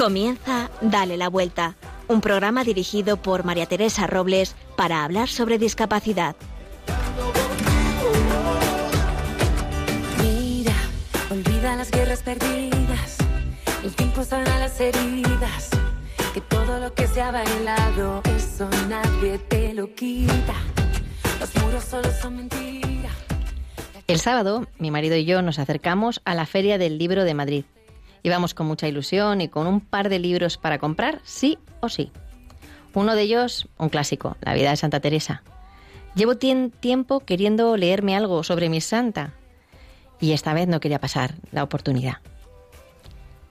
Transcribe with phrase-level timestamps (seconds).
[0.00, 1.76] Comienza Dale la Vuelta,
[2.08, 6.34] un programa dirigido por María Teresa Robles para hablar sobre discapacidad.
[11.80, 13.16] Las guerras perdidas,
[13.82, 15.70] el tiempo sana las heridas,
[16.34, 20.56] que todo lo que se ha bailado, eso nadie te lo quita.
[21.40, 23.14] Los muros solo son mentiras.
[24.06, 27.64] El sábado, mi marido y yo nos acercamos a la Feria del Libro de Madrid
[28.22, 32.12] Íbamos con mucha ilusión y con un par de libros para comprar, sí o sí.
[32.92, 35.42] Uno de ellos, un clásico, La vida de Santa Teresa.
[36.14, 39.32] Llevo tiempo queriendo leerme algo sobre mi santa
[40.20, 42.18] y esta vez no quería pasar la oportunidad.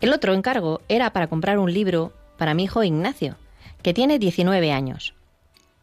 [0.01, 3.35] El otro encargo era para comprar un libro para mi hijo Ignacio,
[3.81, 5.13] que tiene 19 años.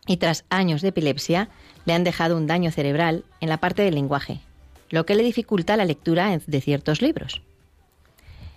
[0.06, 1.48] Y tras años de epilepsia,
[1.84, 4.40] le han dejado un daño cerebral en la parte del lenguaje,
[4.88, 7.42] lo que le dificulta la lectura de ciertos libros.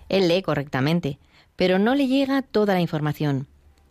[0.08, 1.18] Él lee correctamente,
[1.56, 3.46] pero no le llega toda la información.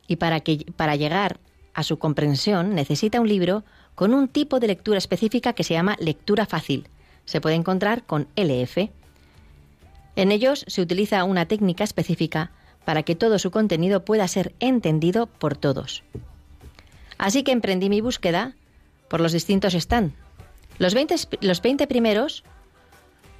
[0.07, 0.41] Y para,
[0.75, 1.39] para llegar
[1.73, 3.63] a su comprensión necesita un libro
[3.95, 6.87] con un tipo de lectura específica que se llama lectura fácil.
[7.29, 8.89] Se puede encontrar con LF.
[10.15, 12.49] En ellos se utiliza una técnica específica
[12.85, 16.01] para que todo su contenido pueda ser entendido por todos.
[17.19, 18.55] Así que emprendí mi búsqueda
[19.09, 20.11] por los distintos stand.
[20.79, 22.43] Los 20, los 20 primeros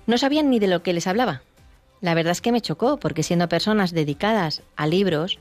[0.06, 1.42] no sabían ni de lo que les hablaba.
[2.00, 5.40] La verdad es que me chocó, porque siendo personas dedicadas a libros,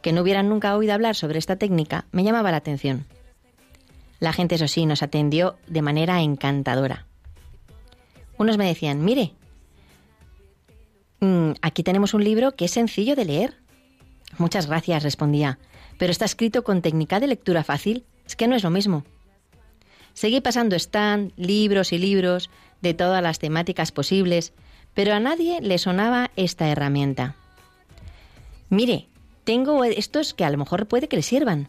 [0.00, 3.04] que no hubieran nunca oído hablar sobre esta técnica, me llamaba la atención.
[4.20, 7.04] La gente, eso sí, nos atendió de manera encantadora.
[8.38, 9.32] Unos me decían, mire,
[11.20, 13.58] mm, aquí tenemos un libro que es sencillo de leer.
[14.38, 15.58] Muchas gracias, respondía,
[15.98, 18.04] pero está escrito con técnica de lectura fácil.
[18.26, 19.04] Es que no es lo mismo.
[20.14, 22.50] Seguí pasando stand, libros y libros
[22.80, 24.52] de todas las temáticas posibles
[24.94, 27.34] pero a nadie le sonaba esta herramienta.
[28.70, 29.08] Mire,
[29.42, 31.68] tengo estos que a lo mejor puede que le sirvan.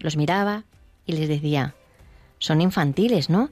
[0.00, 0.64] Los miraba
[1.06, 1.74] y les decía,
[2.38, 3.50] son infantiles, ¿no?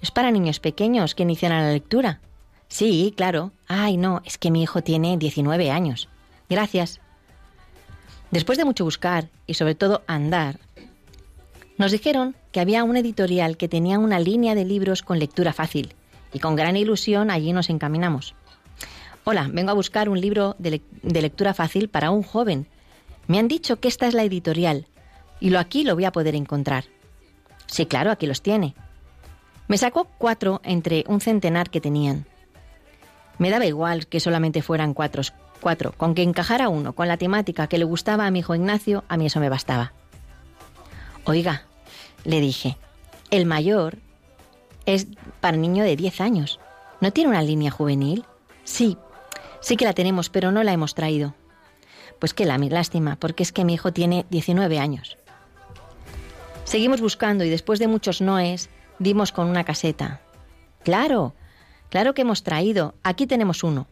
[0.00, 2.20] Es para niños pequeños que inician a la lectura.
[2.68, 3.52] Sí, claro.
[3.66, 6.08] Ay, no, es que mi hijo tiene 19 años.
[6.48, 7.00] Gracias.
[8.30, 10.60] Después de mucho buscar y sobre todo andar,
[11.78, 15.94] nos dijeron que había una editorial que tenía una línea de libros con lectura fácil
[16.32, 18.34] y con gran ilusión allí nos encaminamos.
[19.24, 22.66] Hola, vengo a buscar un libro de, lectura fácil para un joven.
[23.26, 24.86] Me han dicho que esta es la editorial
[25.40, 26.84] y lo aquí lo voy a poder encontrar.
[27.66, 28.74] Sí, claro, aquí los tiene.
[29.70, 32.26] Me sacó cuatro entre un centenar que tenían.
[33.38, 35.22] Me daba igual que solamente fueran cuatro,
[35.60, 39.04] cuatro, con que encajara uno con la temática que le gustaba a mi hijo Ignacio,
[39.06, 39.92] a mí eso me bastaba.
[41.22, 41.62] Oiga,
[42.24, 42.78] le dije,
[43.30, 43.98] el mayor
[44.86, 45.06] es
[45.40, 46.58] para niño de 10 años.
[47.00, 48.24] ¿No tiene una línea juvenil?
[48.64, 48.98] Sí,
[49.60, 51.34] Sí que la tenemos, pero no la hemos traído.
[52.18, 55.16] Pues qué lástima, porque es que mi hijo tiene 19 años.
[56.64, 58.68] Seguimos buscando y después de muchos noes,
[59.00, 60.20] dimos con una caseta.
[60.84, 61.34] Claro,
[61.88, 62.94] claro que hemos traído.
[63.02, 63.88] Aquí tenemos uno.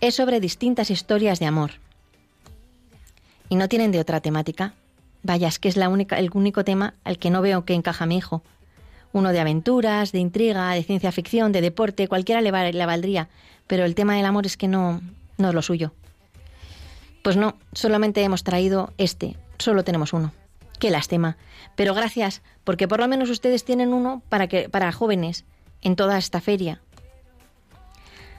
[0.00, 1.72] Es sobre distintas historias de amor.
[3.50, 4.72] ¿Y no tienen de otra temática?
[5.22, 8.06] Vaya, es que es la única, el único tema al que no veo que encaja
[8.06, 8.42] mi hijo.
[9.12, 13.28] Uno de aventuras, de intriga, de ciencia ficción, de deporte, cualquiera le, le valdría,
[13.66, 15.00] pero el tema del amor es que no,
[15.38, 15.92] no es lo suyo.
[17.22, 20.32] Pues no, solamente hemos traído este, solo tenemos uno.
[20.78, 21.36] Qué lástima.
[21.76, 25.44] Pero gracias, porque por lo menos ustedes tienen uno para, que, para jóvenes
[25.82, 26.80] en toda esta feria.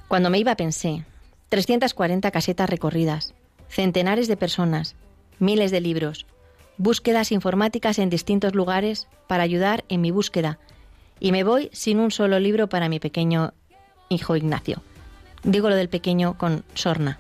[0.08, 1.06] Cuando me iba pensé,
[1.50, 3.34] 340 casetas recorridas,
[3.68, 4.96] centenares de personas,
[5.40, 6.26] miles de libros,
[6.78, 10.60] búsquedas informáticas en distintos lugares para ayudar en mi búsqueda,
[11.20, 13.54] y me voy sin un solo libro para mi pequeño
[14.08, 14.82] hijo Ignacio.
[15.44, 17.20] Digo lo del pequeño con sorna.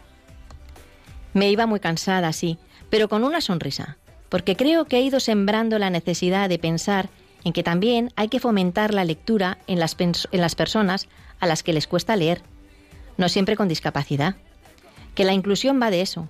[1.33, 2.57] Me iba muy cansada, sí,
[2.89, 3.97] pero con una sonrisa,
[4.29, 7.09] porque creo que he ido sembrando la necesidad de pensar
[7.43, 11.07] en que también hay que fomentar la lectura en las, en las personas
[11.39, 12.41] a las que les cuesta leer,
[13.17, 14.35] no siempre con discapacidad.
[15.15, 16.29] Que la inclusión va de eso,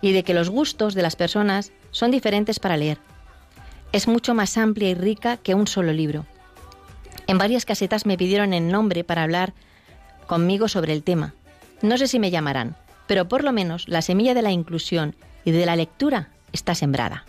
[0.00, 2.98] y de que los gustos de las personas son diferentes para leer.
[3.92, 6.26] Es mucho más amplia y rica que un solo libro.
[7.26, 9.52] En varias casetas me pidieron el nombre para hablar
[10.26, 11.34] conmigo sobre el tema.
[11.82, 15.50] No sé si me llamarán, pero por lo menos la semilla de la inclusión y
[15.50, 17.24] de la lectura está sembrada.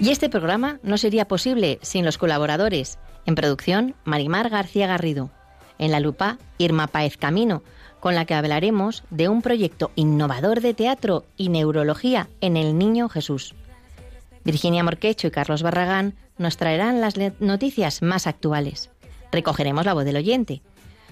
[0.00, 2.98] Y este programa no sería posible sin los colaboradores.
[3.24, 5.30] En producción, Marimar García Garrido.
[5.78, 7.64] En la lupa, Irma Paez Camino,
[7.98, 13.08] con la que hablaremos de un proyecto innovador de teatro y neurología en el Niño
[13.08, 13.56] Jesús.
[14.44, 18.90] Virginia Morquecho y Carlos Barragán nos traerán las noticias más actuales.
[19.32, 20.62] Recogeremos la voz del oyente.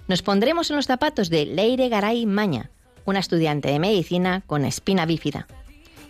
[0.08, 2.70] Nos pondremos en los zapatos de Leire Garay Maña,
[3.05, 5.46] una estudiante de medicina con espina bífida.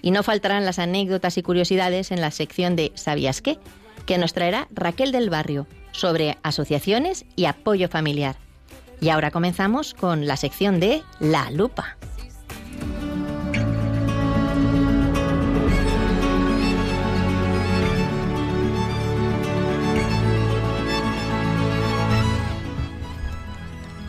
[0.02, 3.58] Y no faltarán las anécdotas y curiosidades en la sección de ¿Sabías qué?
[4.06, 8.36] que nos traerá Raquel del Barrio sobre asociaciones y apoyo familiar.
[9.00, 11.96] Y ahora comenzamos con la sección de La Lupa.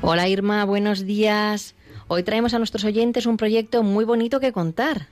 [0.08, 1.74] Hola Irma, buenos días.
[2.08, 5.08] Hoy traemos a nuestros oyentes un proyecto muy bonito que contar.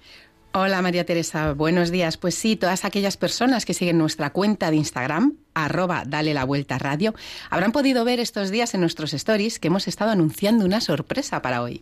[0.52, 2.18] Hola María Teresa, buenos días.
[2.18, 6.78] Pues sí, todas aquellas personas que siguen nuestra cuenta de Instagram, arroba dale la vuelta
[6.78, 7.16] radio,
[7.50, 11.64] habrán podido ver estos días en nuestros stories que hemos estado anunciando una sorpresa para
[11.64, 11.82] hoy.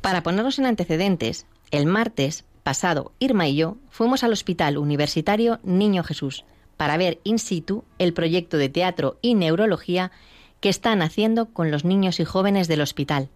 [0.00, 6.04] Para ponernos en antecedentes, el martes pasado, Irma y yo fuimos al Hospital Universitario Niño
[6.04, 6.44] Jesús
[6.76, 10.12] para ver in situ el proyecto de teatro y neurología
[10.62, 13.28] que están haciendo con los niños y jóvenes del hospital.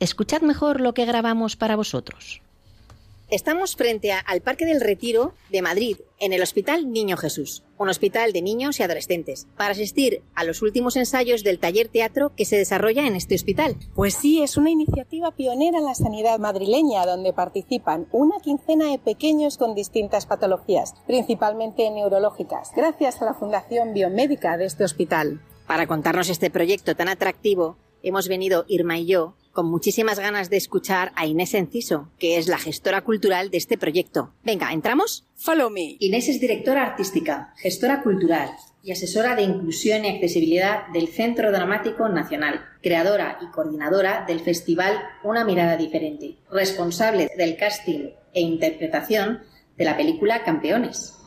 [0.00, 2.40] Escuchad mejor lo que grabamos para vosotros.
[3.30, 8.32] Estamos frente al Parque del Retiro de Madrid, en el Hospital Niño Jesús, un hospital
[8.32, 12.56] de niños y adolescentes, para asistir a los últimos ensayos del taller teatro que se
[12.56, 13.76] desarrolla en este hospital.
[13.94, 18.98] Pues sí, es una iniciativa pionera en la sanidad madrileña, donde participan una quincena de
[18.98, 25.42] pequeños con distintas patologías, principalmente neurológicas, gracias a la Fundación Biomédica de este hospital.
[25.68, 30.56] Para contarnos este proyecto tan atractivo, hemos venido Irma y yo con muchísimas ganas de
[30.56, 34.32] escuchar a Inés Enciso, que es la gestora cultural de este proyecto.
[34.42, 35.26] Venga, ¿entramos?
[35.36, 35.98] Follow me.
[36.00, 38.48] Inés es directora artística, gestora cultural
[38.82, 44.98] y asesora de inclusión y accesibilidad del Centro Dramático Nacional, creadora y coordinadora del festival
[45.22, 49.42] Una mirada diferente, responsable del casting e interpretación
[49.76, 51.18] de la película Campeones.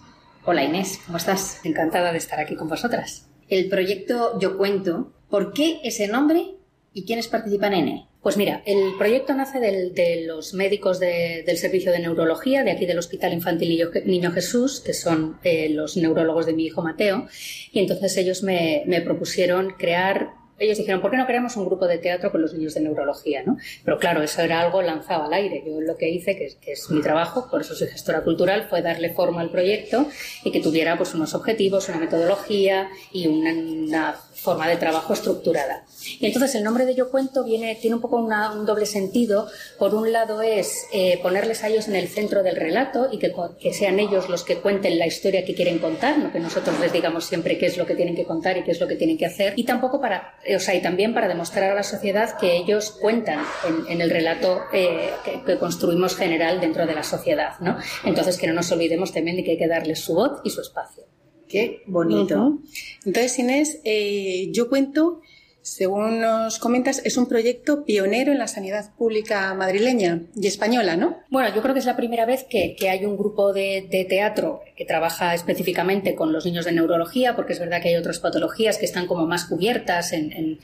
[0.45, 1.63] Hola Inés, ¿cómo estás?
[1.63, 3.27] Encantada de estar aquí con vosotras.
[3.51, 6.55] El proyecto Yo Cuento, ¿por qué ese nombre
[6.93, 8.01] y quiénes participan en él?
[8.21, 12.99] Pues mira, el proyecto nace de los médicos del Servicio de Neurología de aquí del
[12.99, 17.27] Hospital Infantil Niño Jesús, que son eh, los neurólogos de mi hijo Mateo,
[17.73, 21.97] y entonces ellos me propusieron crear ellos dijeron, ¿por qué no creamos un grupo de
[21.97, 23.43] teatro con los niños de neurología?
[23.43, 23.57] ¿no?
[23.83, 25.63] Pero claro, eso era algo lanzado al aire.
[25.65, 29.13] Yo lo que hice, que es, mi trabajo, por eso soy gestora cultural, fue darle
[29.13, 30.07] forma al proyecto
[30.43, 35.85] y que tuviera pues, unos objetivos, una metodología y una forma de trabajo estructurada.
[36.19, 39.47] Y entonces el nombre de Yo Cuento viene, tiene un poco un doble sentido.
[39.77, 43.31] Por un lado es eh, ponerles a ellos en el centro del relato y que,
[43.59, 46.91] que, sean ellos los que cuenten la historia que quieren contar, no que nosotros les
[46.91, 49.17] digamos siempre qué es lo que tienen que contar y qué es lo que tienen
[49.17, 49.53] que hacer.
[49.57, 53.45] Y tampoco para, o sea, y también para demostrar a la sociedad que ellos cuentan
[53.87, 57.77] en, el relato eh, que, construimos general dentro de la sociedad, ¿no?
[58.03, 60.61] Entonces que no nos olvidemos también de que hay que darles su voz y su
[60.61, 61.10] espacio.
[61.51, 62.59] Qué bonito.
[63.05, 65.21] Entonces, Inés, eh, yo cuento
[65.61, 71.19] según nos comentas, es un proyecto pionero en la sanidad pública madrileña y española, ¿no?
[71.29, 74.85] Bueno, yo creo que es la primera vez que, hay un grupo de, teatro que
[74.85, 78.85] trabaja específicamente con los niños de neurología, porque es verdad que hay otras patologías que
[78.85, 80.57] están como más cubiertas en,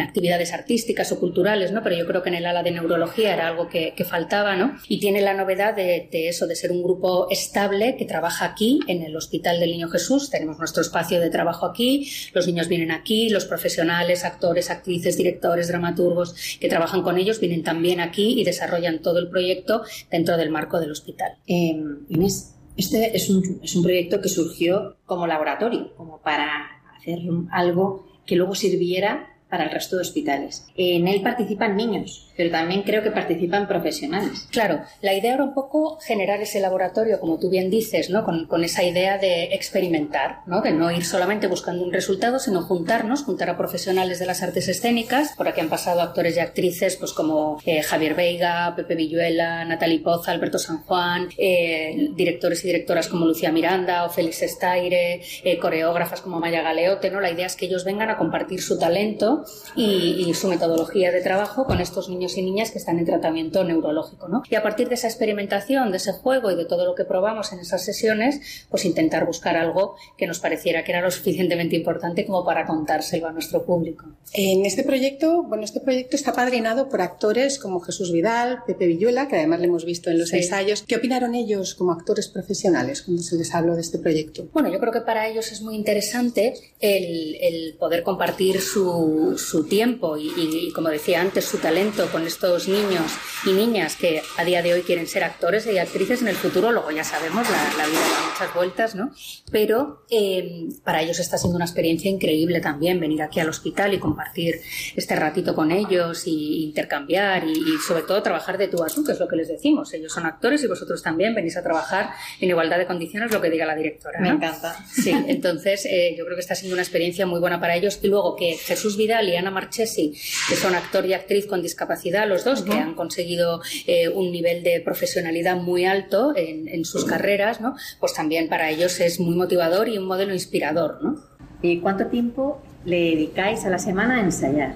[0.00, 1.82] actividades artísticas o culturales, ¿no?
[1.82, 4.76] Pero yo creo que en el ala de neurología era algo que, faltaba, ¿no?
[4.88, 8.80] Y tiene la novedad de, de eso, de ser un grupo estable que trabaja aquí,
[8.88, 10.28] en el Hospital del Niño Jesús.
[10.28, 15.68] Tenemos nuestro espacio de trabajo aquí, los niños vienen aquí, los profesionales actores, actrices, directores,
[15.68, 20.50] dramaturgos que trabajan con ellos vienen también aquí y desarrollan todo el proyecto dentro del
[20.50, 21.32] marco del hospital.
[21.46, 21.74] Eh,
[22.08, 27.18] Inés, este es un, es un proyecto que surgió como laboratorio, como para hacer
[27.50, 30.64] algo que luego sirviera para el resto de hospitales.
[30.78, 34.48] En él participan niños, pero también creo que participan profesionales.
[34.50, 38.24] Claro, la idea era un poco generar ese laboratorio, como tú bien dices, ¿no?
[38.24, 40.62] con, esa idea de experimentar, ¿no?
[40.62, 44.68] de no ir solamente buscando un resultado, sino juntarnos, juntar a profesionales de las artes
[44.68, 45.34] escénicas.
[45.36, 50.00] Por aquí han pasado actores y actrices pues como eh, Javier Veiga, Pepe Villuela, Natalie
[50.00, 55.58] Poza, Alberto San Juan, eh, directores y directoras como Lucía Miranda o Félix Estaire, eh,
[55.58, 57.10] coreógrafas como Maya Galeote.
[57.10, 57.20] ¿no?
[57.20, 61.20] La idea es que ellos vengan a compartir su talento método y, su metodología de
[61.20, 64.28] trabajo con estos niños y niñas que están en tratamiento neurológico.
[64.28, 64.42] ¿no?
[64.48, 67.52] Y a partir de esa experimentación, de ese juego y de todo lo que probamos
[67.52, 72.24] en esas sesiones, pues intentar buscar algo que nos pareciera que era lo suficientemente importante
[72.24, 74.06] como para contárselo a nuestro público.
[74.32, 79.28] En este proyecto, bueno, este proyecto está padrinado por actores como Jesús Vidal, Pepe Villuela,
[79.28, 80.82] que además le hemos visto en los ensayos.
[80.82, 84.48] ¿Qué opinaron ellos como actores profesionales cuando se les habló de este proyecto?
[84.52, 90.16] Bueno, yo creo que para ellos es muy interesante el, poder compartir su, su tiempo
[90.16, 93.12] y, como decía antes, su talento con estos niños
[93.46, 96.72] y niñas que a día de hoy quieren ser actores y actrices en el futuro.
[96.72, 99.10] Luego ya sabemos, la, vida da muchas vueltas, ¿no?
[99.50, 103.98] Pero eh, para ellos está siendo una experiencia increíble también venir aquí al hospital y
[103.98, 104.60] compartir
[104.96, 109.04] este ratito con ellos y intercambiar y, y sobre todo trabajar de tú a tú,
[109.04, 109.92] que es lo que les decimos.
[109.92, 112.10] Ellos son actores y vosotros también venís a trabajar
[112.40, 114.20] en igualdad de condiciones, lo que diga la directora.
[114.20, 114.76] Me encanta.
[114.90, 117.98] Sí, entonces eh, yo creo que está siendo una experiencia muy buena para ellos.
[118.02, 120.12] Y luego que Jesús Vidal y Ana Marchesi,
[120.48, 124.62] que son actor y actriz con discapacidad, los dos, que han conseguido eh, un nivel
[124.62, 127.74] de profesionalidad muy alto en, en sus carreras, ¿no?
[128.00, 130.98] pues también para ellos es muy motivador y un modelo inspirador.
[131.02, 131.22] ¿no?
[131.62, 134.74] ¿Y cuánto tiempo le dedicáis a la semana a ensayar?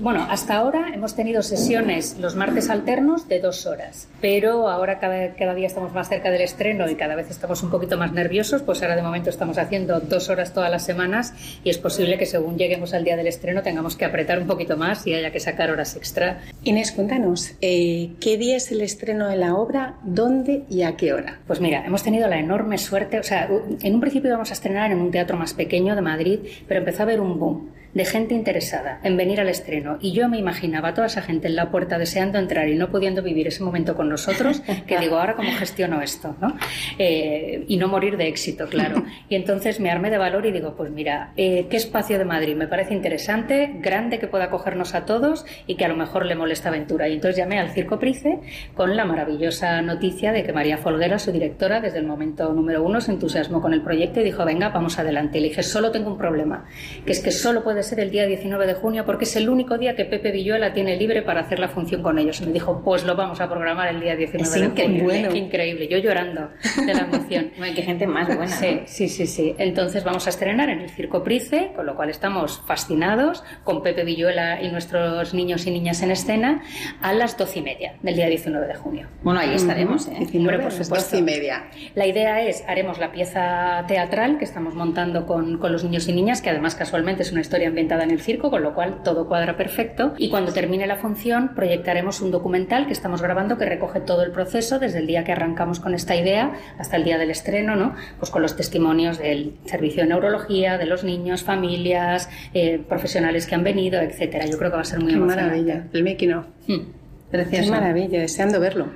[0.00, 5.34] bueno, hasta ahora hemos tenido sesiones los martes alternos de dos horas, pero ahora cada,
[5.34, 8.62] cada, día estamos más cerca del estreno y cada vez estamos un poquito más nerviosos,
[8.62, 12.26] pues ahora de momento estamos haciendo dos horas todas las semanas y es posible que
[12.26, 15.40] según lleguemos al día del estreno tengamos que apretar un poquito más y haya que
[15.40, 16.40] sacar horas extra.
[16.64, 19.96] Inés, cuéntanos, eh, ¿qué día es el estreno de la obra?
[20.02, 21.40] ¿Dónde y a qué hora?
[21.46, 23.48] Pues mira, hemos tenido la enorme suerte, o sea,
[23.82, 27.02] en un principio íbamos a estrenar en un teatro más pequeño de Madrid, pero empezó
[27.02, 27.77] a haber un Colombo.
[27.94, 31.48] De gente interesada en venir al estreno y yo me imaginaba a toda esa gente
[31.48, 35.18] en la puerta deseando entrar y no pudiendo vivir ese momento con nosotros, que digo,
[35.18, 36.56] ahora cómo gestiono esto, ¿no?
[36.98, 39.02] Eh, y no morir de éxito, claro.
[39.28, 42.56] Y entonces me armé de valor y digo, pues mira, eh, ¿qué espacio de Madrid?
[42.56, 46.34] Me parece interesante, grande que pueda acogernos a todos y que a lo mejor le
[46.34, 47.08] molesta aventura.
[47.08, 48.40] Y entonces llamé al Circo Price
[48.74, 53.00] con la maravillosa noticia de que María Folguera, su directora, desde el momento número uno
[53.00, 55.38] se entusiasmó con el proyecto y dijo, venga, vamos adelante.
[55.38, 56.64] Y le dije, solo tengo un problema,
[57.04, 59.78] que es que solo puede ser el día 19 de junio porque es el único
[59.78, 62.40] día que Pepe Villuela tiene libre para hacer la función con ellos.
[62.40, 65.04] Y me dijo, pues lo vamos a programar el día 19 de junio.
[65.04, 65.34] Bueno.
[65.34, 66.50] Increíble, yo llorando
[66.84, 67.50] de la emoción.
[67.74, 68.48] Qué gente más buena.
[68.48, 69.54] Sí, sí, sí, sí.
[69.58, 74.04] Entonces vamos a estrenar en el Circo Price, con lo cual estamos fascinados, con Pepe
[74.04, 76.62] Villuela y nuestros niños y niñas en escena,
[77.00, 79.08] a las doce y media del día 19 de junio.
[79.22, 80.26] Bueno, ahí estaremos, ¿eh?
[80.62, 81.16] por supuesto.
[81.16, 81.68] y media.
[81.94, 86.12] La idea es, haremos la pieza teatral que estamos montando con, con los niños y
[86.12, 89.28] niñas, que además casualmente es una historia ambientada en el circo, con lo cual todo
[89.28, 90.14] cuadra perfecto.
[90.18, 94.30] Y cuando termine la función, proyectaremos un documental que estamos grabando que recoge todo el
[94.30, 97.94] proceso desde el día que arrancamos con esta idea hasta el día del estreno, ¿no?
[98.18, 103.54] Pues con los testimonios del servicio de neurología, de los niños, familias, eh, profesionales que
[103.54, 104.46] han venido, etcétera.
[104.46, 106.46] Yo creo que va a ser muy Qué maravilla, el making of.
[106.66, 106.98] Hmm.
[107.30, 108.86] Qué maravilla, deseando verlo.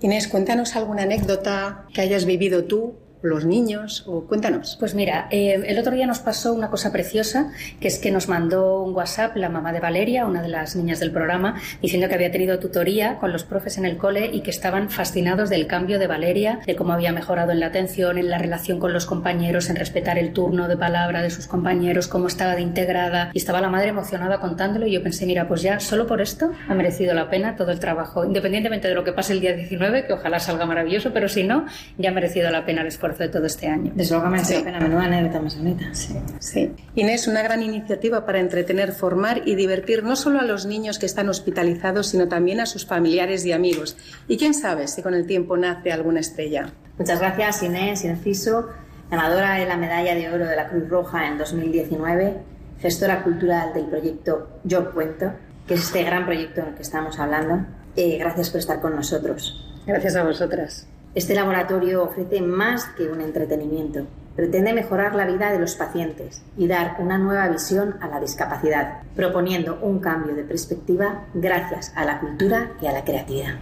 [0.00, 4.04] Inés, cuéntanos alguna anécdota que hayas vivido tú los niños?
[4.06, 4.76] O cuéntanos.
[4.78, 8.28] Pues mira, eh, el otro día nos pasó una cosa preciosa, que es que nos
[8.28, 12.14] mandó un WhatsApp la mamá de Valeria, una de las niñas del programa, diciendo que
[12.14, 15.98] había tenido tutoría con los profes en el cole y que estaban fascinados del cambio
[15.98, 19.70] de Valeria, de cómo había mejorado en la atención, en la relación con los compañeros,
[19.70, 23.30] en respetar el turno de palabra de sus compañeros, cómo estaba de integrada.
[23.32, 26.52] Y estaba la madre emocionada contándolo y yo pensé, mira, pues ya solo por esto
[26.68, 30.06] ha merecido la pena todo el trabajo, independientemente de lo que pase el día 19,
[30.06, 31.66] que ojalá salga maravilloso, pero si no,
[31.96, 33.92] ya ha merecido la pena el esfuerzo de todo este año.
[33.94, 34.60] Desde luego me sí.
[34.62, 35.86] pena, menuda anécdota más bonita.
[35.92, 36.16] Sí.
[36.40, 36.72] sí.
[36.94, 41.06] Inés, una gran iniciativa para entretener, formar y divertir no solo a los niños que
[41.06, 43.96] están hospitalizados, sino también a sus familiares y amigos.
[44.28, 46.72] Y quién sabe si con el tiempo nace alguna estrella.
[46.98, 48.68] Muchas gracias, Inés Inciso,
[49.10, 52.34] ganadora de la medalla de oro de la Cruz Roja en 2019,
[52.80, 55.32] gestora cultural del proyecto Yo Cuento,
[55.66, 57.66] que es este gran proyecto en el que estamos hablando.
[57.96, 59.64] Eh, gracias por estar con nosotros.
[59.86, 60.86] Gracias a vosotras.
[61.14, 64.04] Este laboratorio ofrece más que un entretenimiento.
[64.34, 69.02] Pretende mejorar la vida de los pacientes y dar una nueva visión a la discapacidad,
[69.14, 73.54] proponiendo un cambio de perspectiva gracias a la cultura y a la creatividad.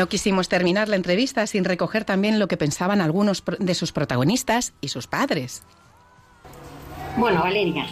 [0.00, 4.72] No quisimos terminar la entrevista sin recoger también lo que pensaban algunos de sus protagonistas
[4.80, 5.62] y sus padres.
[7.18, 7.84] Bueno, Valeria,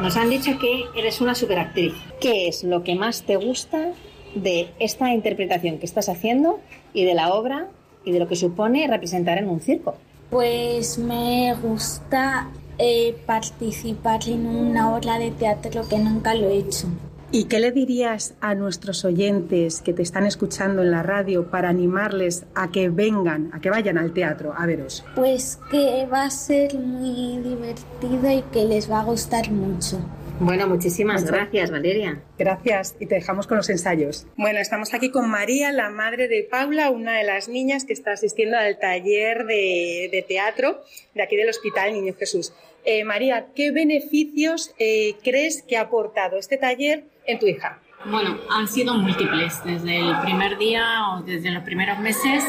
[0.00, 1.94] nos han dicho que eres una superactriz.
[2.20, 3.92] ¿Qué es lo que más te gusta
[4.34, 6.58] de esta interpretación que estás haciendo
[6.92, 7.68] y de la obra
[8.04, 9.94] y de lo que supone representar en un circo?
[10.30, 16.88] Pues me gusta eh, participar en una obra de teatro que nunca lo he hecho.
[17.30, 21.68] ¿Y qué le dirías a nuestros oyentes que te están escuchando en la radio para
[21.68, 25.04] animarles a que vengan, a que vayan al teatro a veros?
[25.14, 30.00] Pues que va a ser muy divertido y que les va a gustar mucho.
[30.40, 32.22] Bueno, muchísimas gracias, Valeria.
[32.38, 34.26] Gracias y te dejamos con los ensayos.
[34.36, 38.12] Bueno, estamos aquí con María, la madre de Paula, una de las niñas que está
[38.12, 40.80] asistiendo al taller de, teatro
[41.14, 42.52] de aquí del Hospital Niño Jesús.
[42.84, 47.80] Eh, María, ¿qué beneficios eh, crees que ha aportado este taller en tu hija?
[48.04, 49.64] Bueno, han sido múltiples.
[49.64, 52.44] Desde el primer día o desde los primeros meses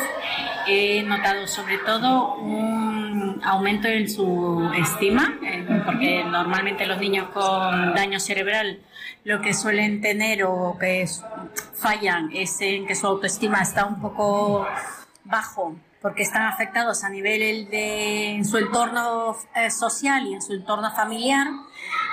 [0.67, 2.78] he notado sobre todo un
[3.43, 5.37] aumento en su estima,
[5.85, 8.79] porque normalmente los niños con daño cerebral
[9.23, 11.05] lo que suelen tener o que
[11.73, 14.65] fallan es en que su autoestima está un poco
[15.23, 20.53] bajo porque están afectados a nivel de en su entorno eh, social y en su
[20.53, 21.47] entorno familiar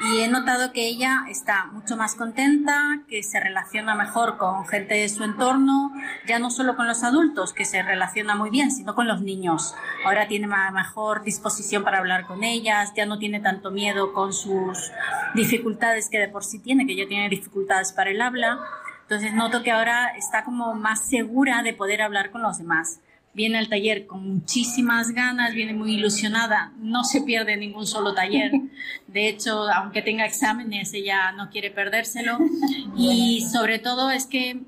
[0.00, 4.94] y he notado que ella está mucho más contenta, que se relaciona mejor con gente
[4.94, 5.92] de su entorno,
[6.26, 9.74] ya no solo con los adultos, que se relaciona muy bien, sino con los niños.
[10.04, 14.92] Ahora tiene mejor disposición para hablar con ellas, ya no tiene tanto miedo con sus
[15.34, 18.58] dificultades que de por sí tiene, que ya tiene dificultades para el habla.
[19.02, 23.00] Entonces noto que ahora está como más segura de poder hablar con los demás
[23.36, 28.50] viene al taller con muchísimas ganas, viene muy ilusionada, no se pierde ningún solo taller.
[29.06, 32.38] De hecho, aunque tenga exámenes, ella no quiere perdérselo.
[32.96, 34.58] Y sobre todo es que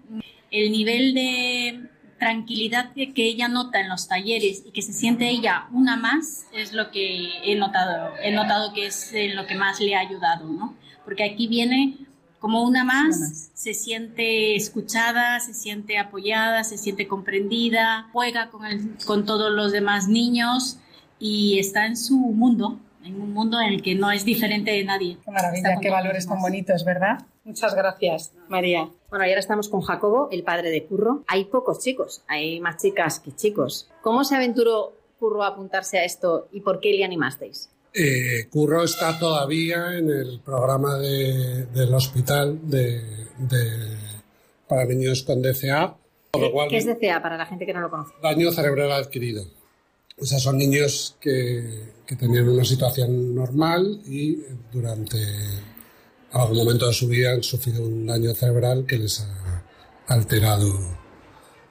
[0.51, 5.67] el nivel de tranquilidad que, ella nota en los talleres y que se siente ella
[5.73, 9.95] una más es lo que he notado, he notado que es lo que más le
[9.95, 10.75] ha ayudado, ¿no?
[11.05, 11.97] Porque aquí viene
[12.39, 18.97] como una más, se siente escuchada, se siente apoyada, se siente comprendida, juega con, el,
[19.07, 20.79] con todos los demás niños
[21.19, 24.85] y está en su mundo, en un mundo en el que no es diferente de
[24.85, 25.19] nadie.
[25.25, 27.19] Qué maravilla, qué valores tan bonitos, ¿verdad?
[27.45, 28.91] Muchas gracias, María.
[29.11, 31.25] Bueno, y ahora estamos con Jacobo, el padre de Curro.
[31.27, 33.91] Hay pocos chicos, hay más chicas que chicos.
[34.03, 37.71] ¿Cómo se aventuró Curro a apuntarse a esto y por qué le animasteis?
[38.01, 43.03] Eh, Curro está todavía en el programa del hospital de,
[44.69, 45.97] para niños con DCA.
[46.69, 48.15] ¿Qué es DCA para la gente que no lo conoce?
[48.23, 49.45] Daño cerebral adquirido.
[50.17, 55.19] O sea, son niños que, que tenían una situación normal y durante
[56.31, 59.65] algún momento de su vida han sufrido un daño cerebral que les ha
[60.07, 60.69] alterado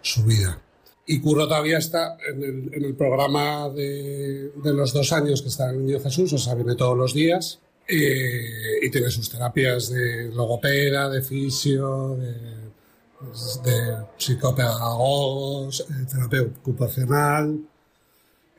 [0.02, 0.62] su vida.
[1.08, 5.86] Y Curro todavía está en el, programa de, los dos años que está en el
[5.86, 11.22] Niño Jesús, o sea, viene todos los días y tiene sus terapias de logopeda, de
[11.22, 12.34] fisio, de,
[13.64, 17.60] de psicopedagogos, eh, terapia ocupacional.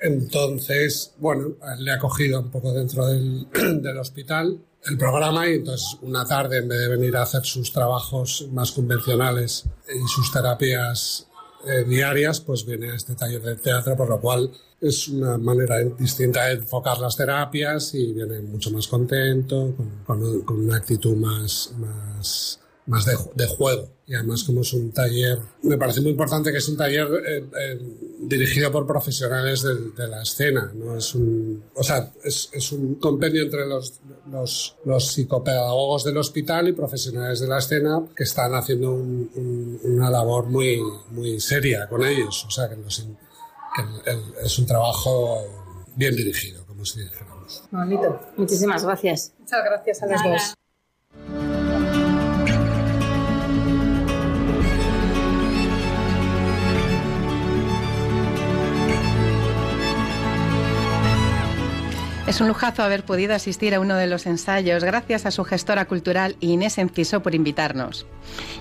[0.00, 3.46] Entonces, bueno, le ha cogido un poco dentro del,
[3.82, 7.72] del hospital el programa y entonces una tarde en vez de venir a hacer sus
[7.72, 11.27] trabajos más convencionales y sus terapias
[11.66, 15.78] eh, diarias, pues viene a este taller de teatro, por lo cual es una manera
[15.98, 19.74] distinta de enfocar las terapias y viene mucho más contento,
[20.06, 23.88] con, con una actitud más, más más de, juego.
[24.06, 27.44] Y además como es un taller, me parece muy importante que es un taller eh,
[27.60, 27.78] eh,
[28.20, 30.96] dirigido por profesionales de, la escena, ¿no?
[30.96, 36.68] Es un, o sea, es, es un compendio entre los, los, los, psicopedagogos del hospital
[36.68, 42.46] y profesionales de la escena que están haciendo una labor muy, muy seria con ellos.
[42.46, 42.76] O sea, que,
[44.42, 45.44] es un trabajo
[45.94, 47.64] bien dirigido, como si dijéramos.
[47.70, 48.18] Bonito.
[48.38, 49.34] Muchísimas gracias.
[49.38, 51.57] Muchas gracias a los dos.
[62.28, 64.84] Es un lujazo haber podido asistir a uno de los ensayos.
[64.84, 68.04] Gracias a su gestora cultural Inés Enciso por invitarnos.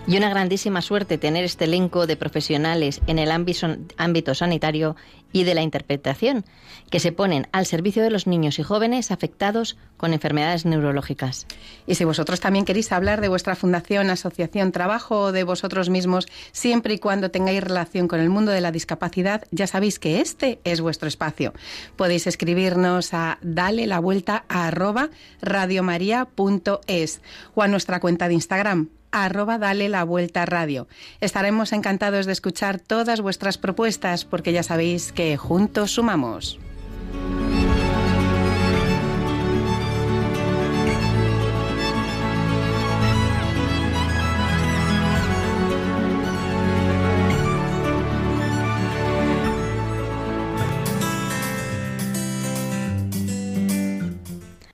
[0.08, 4.96] Y una grandísima suerte tener este elenco de profesionales en el ámbito sanitario
[5.34, 6.46] y de la interpretación,
[6.90, 11.46] que se ponen al servicio de los niños y jóvenes afectados con enfermedades neurológicas.
[11.86, 16.28] Y si vosotros también queréis hablar de vuestra fundación, asociación, trabajo o de vosotros mismos,
[16.54, 20.60] siempre y cuando tengáis relación con el mundo de la discapacidad, ya sabéis que este
[20.64, 21.54] es vuestro espacio.
[21.98, 25.10] Podéis escribirnos a dale la vuelta a arroba
[25.42, 27.22] radiomaria.es
[27.56, 30.88] o a nuestra cuenta de Instagram arroba dale la vuelta radio.
[31.22, 36.60] Estaremos encantados de escuchar todas vuestras propuestas porque ya sabéis que juntos sumamos.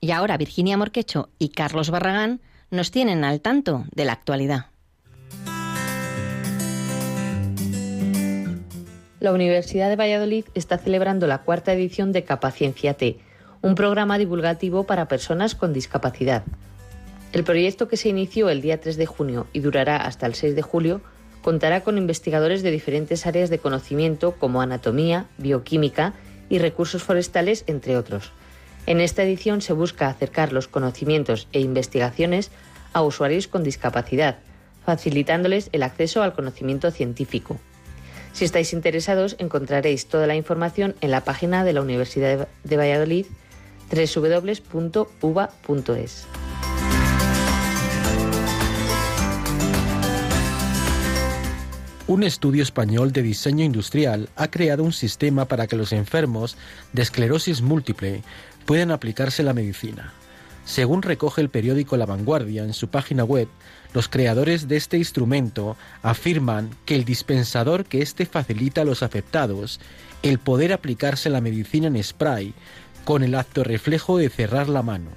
[0.04, 4.66] Y ahora Virginia Morquecho y Carlos Barragán nos tienen al tanto de la actualidad.
[9.22, 13.20] La Universidad de Valladolid está celebrando la cuarta edición de Capacienciate,
[13.62, 16.44] un programa divulgativo para personas con discapacidad.
[17.32, 20.54] El proyecto que se inició el día 3 de junio y durará hasta el 6
[20.54, 21.00] de julio
[21.42, 26.14] contará con investigadores de diferentes áreas de conocimiento como anatomía, bioquímica
[26.50, 28.34] y recursos forestales, entre otros.
[28.86, 32.52] En esta edición se busca acercar los conocimientos e investigaciones
[32.92, 34.40] a usuarios con discapacidad,
[34.86, 37.60] facilitándoles el acceso al conocimiento científico.
[38.34, 43.26] Si estáis interesados, encontraréis toda la información en la página de la Universidad de Valladolid
[43.90, 45.46] www.uva.es.
[52.06, 56.58] Un estudio español de diseño industrial ha creado un sistema para que los enfermos
[56.92, 58.24] de esclerosis múltiple
[58.66, 60.12] pueden aplicarse la medicina.
[60.66, 63.48] Según recoge el periódico La Vanguardia en su página web,
[63.94, 69.80] los creadores de este instrumento afirman que el dispensador que éste facilita a los afectados
[70.24, 72.54] el poder aplicarse la medicina en spray
[73.06, 75.10] con el acto reflejo de cerrar la mano.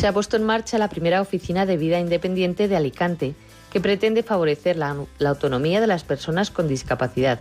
[0.00, 3.34] Se ha puesto en marcha la primera oficina de vida independiente de Alicante,
[3.70, 7.38] que pretende favorecer la, autonomía de las personas con discapacidad.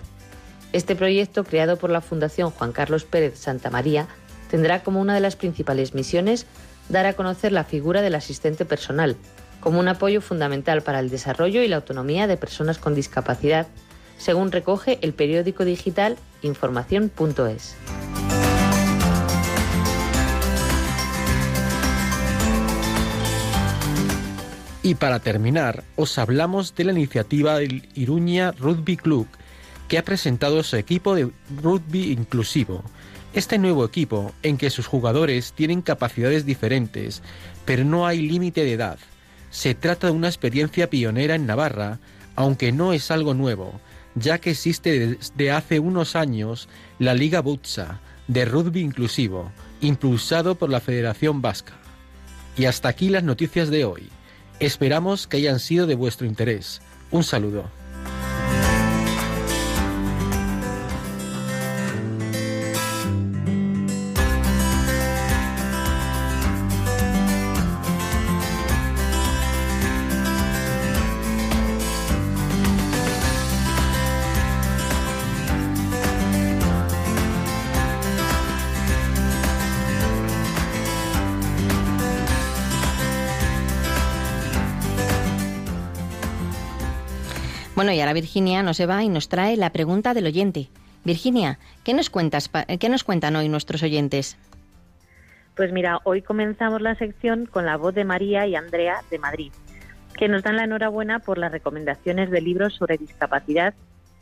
[0.73, 4.09] Este proyecto, creado por la Fundación Juan Carlos Pérez Santa María,
[4.51, 6.47] tendrá como una de las principales misiones
[6.89, 9.15] dar a conocer la figura del asistente personal,
[9.61, 13.67] como un apoyo fundamental para el desarrollo y la autonomía de personas con discapacidad,
[14.17, 17.77] según recoge el periódico digital información.es.
[24.81, 29.27] Y para terminar, os hablamos de la iniciativa del Iruña Rugby Club,
[29.89, 32.83] que ha presentado su equipo de rugby inclusivo.
[33.33, 37.21] Este nuevo equipo, en que sus jugadores tienen capacidades diferentes,
[37.65, 38.99] pero no hay límite de edad.
[39.49, 41.99] Se trata de una experiencia pionera en Navarra,
[42.35, 43.81] aunque no es algo nuevo,
[44.15, 50.69] ya que existe desde hace unos años la Liga Butsa de rugby inclusivo, impulsado por
[50.69, 51.73] la Federación Vasca.
[52.55, 54.09] Y hasta aquí las noticias de hoy.
[54.59, 56.81] Esperamos que hayan sido de vuestro interés.
[57.11, 57.78] Un saludo.
[87.79, 90.67] Bueno, y ahora Virginia nos va y nos trae la pregunta del oyente.
[91.05, 94.37] Virginia, ¿qué nos, cuentas, ¿qué nos cuentan hoy nuestros oyentes?
[95.55, 99.53] Pues mira, hoy comenzamos la sección con la voz de María y Andrea de Madrid,
[100.17, 103.73] que nos dan la enhorabuena por las recomendaciones de libros sobre discapacidad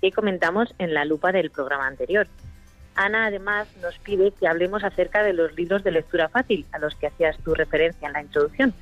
[0.03, 2.27] que comentamos en la lupa del programa anterior.
[2.93, 6.93] Ana además nos pide que hablemos acerca de los libros de lectura fácil a los
[6.93, 8.75] que hacías tu referencia en la introducción.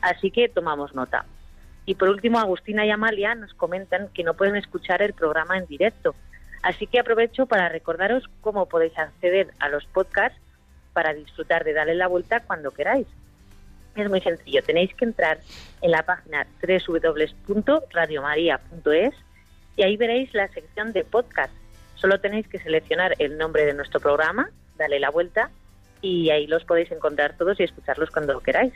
[0.00, 1.26] Así que tomamos nota.
[1.84, 5.66] Y por último, Agustina y Amalia nos comentan que no pueden escuchar el programa en
[5.66, 6.14] directo.
[6.62, 10.38] Así que aprovecho para recordaros cómo podéis acceder a los podcasts
[10.92, 13.08] para disfrutar de darle la vuelta cuando queráis.
[13.96, 15.40] Es muy sencillo, tenéis que entrar
[15.80, 19.14] en la página www.radiomaria.es
[19.76, 21.52] y ahí veréis la sección de podcast.
[21.96, 25.50] Solo tenéis que seleccionar el nombre de nuestro programa, darle la vuelta
[26.00, 28.72] y ahí los podéis encontrar todos y escucharlos cuando queráis.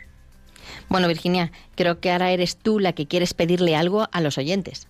[0.89, 4.89] Bueno, Virginia, creo que ahora eres tú la que quieres pedirle algo a los oyentes.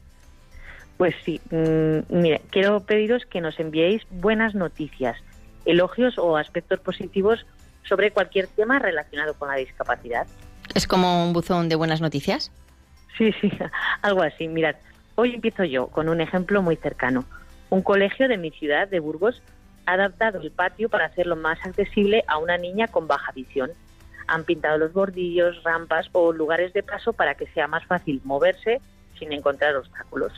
[0.97, 5.17] Pues sí, mm, mire, quiero pediros que nos enviéis buenas noticias,
[5.67, 7.45] elogios o aspectos positivos
[7.83, 10.27] sobre cualquier tema relacionado con la discapacidad.
[10.75, 12.51] ¿Es como un buzón de buenas noticias?
[13.17, 13.51] Sí, sí,
[14.03, 14.49] algo así.
[14.49, 14.77] Mirad,
[15.15, 17.25] hoy empiezo yo con un ejemplo muy cercano.
[17.69, 19.43] Un colegio de mi ciudad, de Burgos,
[19.87, 23.71] ha adaptado el patio para hacerlo más accesible a una niña con baja visión
[24.27, 28.81] han pintado los bordillos, rampas o lugares de paso para que sea más fácil moverse
[29.19, 30.33] sin encontrar obstáculos.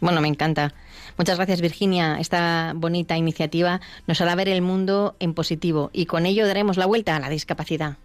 [0.00, 0.72] Bueno, me encanta.
[1.16, 2.18] Muchas gracias, Virginia.
[2.20, 6.86] Esta bonita iniciativa nos hará ver el mundo en positivo y con ello daremos la
[6.86, 7.96] vuelta a la discapacidad.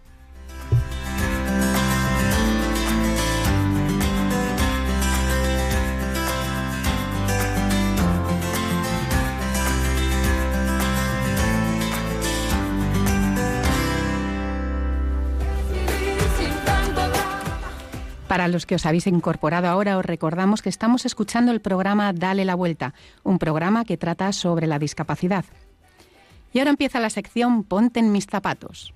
[18.32, 22.46] Para los que os habéis incorporado ahora, os recordamos que estamos escuchando el programa Dale
[22.46, 25.44] la Vuelta, un programa que trata sobre la discapacidad.
[26.50, 28.94] Y ahora empieza la sección Ponte en mis zapatos.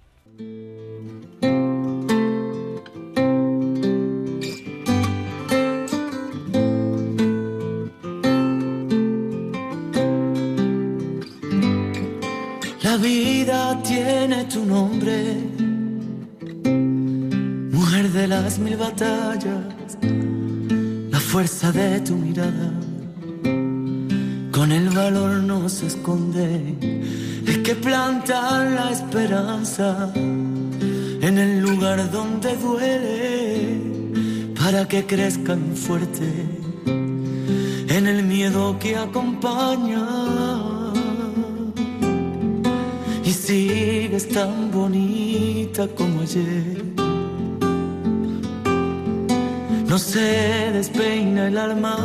[12.82, 15.55] La vida tiene tu nombre
[18.16, 19.98] de las mil batallas,
[21.10, 22.72] la fuerza de tu mirada.
[24.56, 26.46] Con el valor no se esconde
[27.46, 33.80] el que planta la esperanza en el lugar donde duele
[34.58, 36.28] para que crezcan fuerte
[36.86, 40.06] en el miedo que acompaña.
[43.24, 47.05] Y sigues tan bonita como ayer
[49.96, 51.96] no se despeina el alma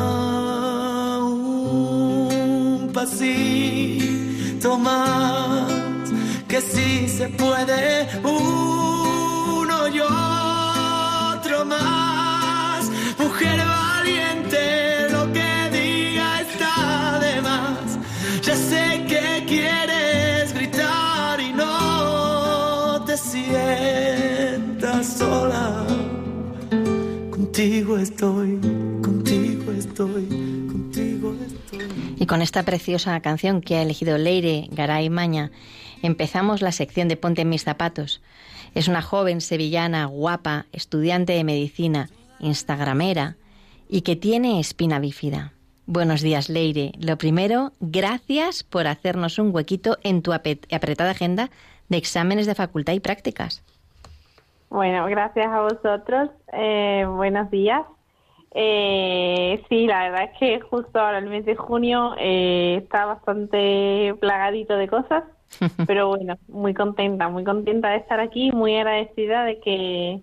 [1.25, 6.09] un pasito más,
[6.47, 12.89] que si se puede uno y otro más.
[13.19, 17.99] Mujer valiente, lo que diga está de más.
[18.41, 19.90] Ya sé que quieres
[27.51, 28.61] Contigo estoy,
[29.03, 30.25] contigo estoy,
[30.71, 32.15] contigo estoy.
[32.17, 35.51] Y con esta preciosa canción que ha elegido Leire Garay Maña,
[36.01, 38.21] empezamos la sección de Ponte en mis zapatos.
[38.73, 42.09] Es una joven sevillana guapa, estudiante de medicina,
[42.39, 43.35] instagramera
[43.89, 45.51] y que tiene espina bífida.
[45.85, 46.93] Buenos días, Leire.
[46.99, 51.51] Lo primero, gracias por hacernos un huequito en tu apretada agenda
[51.89, 53.61] de exámenes de facultad y prácticas.
[54.71, 56.29] Bueno, gracias a vosotros.
[56.53, 57.81] Eh, buenos días.
[58.51, 64.15] Eh, sí, la verdad es que justo ahora el mes de junio eh, está bastante
[64.21, 65.25] plagadito de cosas,
[65.87, 70.21] pero bueno, muy contenta, muy contenta de estar aquí, muy agradecida de que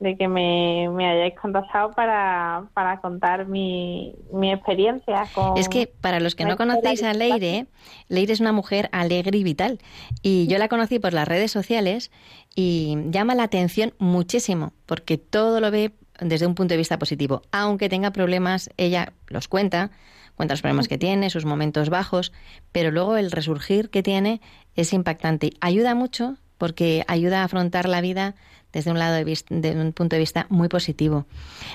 [0.00, 5.24] de que me, me hayáis contactado para, para contar mi, mi experiencia.
[5.34, 7.66] Con es que para los que no conocéis a Leire,
[8.08, 9.78] Leire es una mujer alegre y vital.
[10.20, 12.10] Y yo la conocí por las redes sociales
[12.54, 17.42] y llama la atención muchísimo, porque todo lo ve desde un punto de vista positivo.
[17.52, 19.90] Aunque tenga problemas, ella los cuenta,
[20.36, 22.32] cuenta los problemas que tiene, sus momentos bajos,
[22.72, 24.40] pero luego el resurgir que tiene
[24.76, 25.52] es impactante.
[25.60, 28.34] Ayuda mucho porque ayuda a afrontar la vida
[28.72, 31.26] desde un lado de, un punto de vista muy positivo.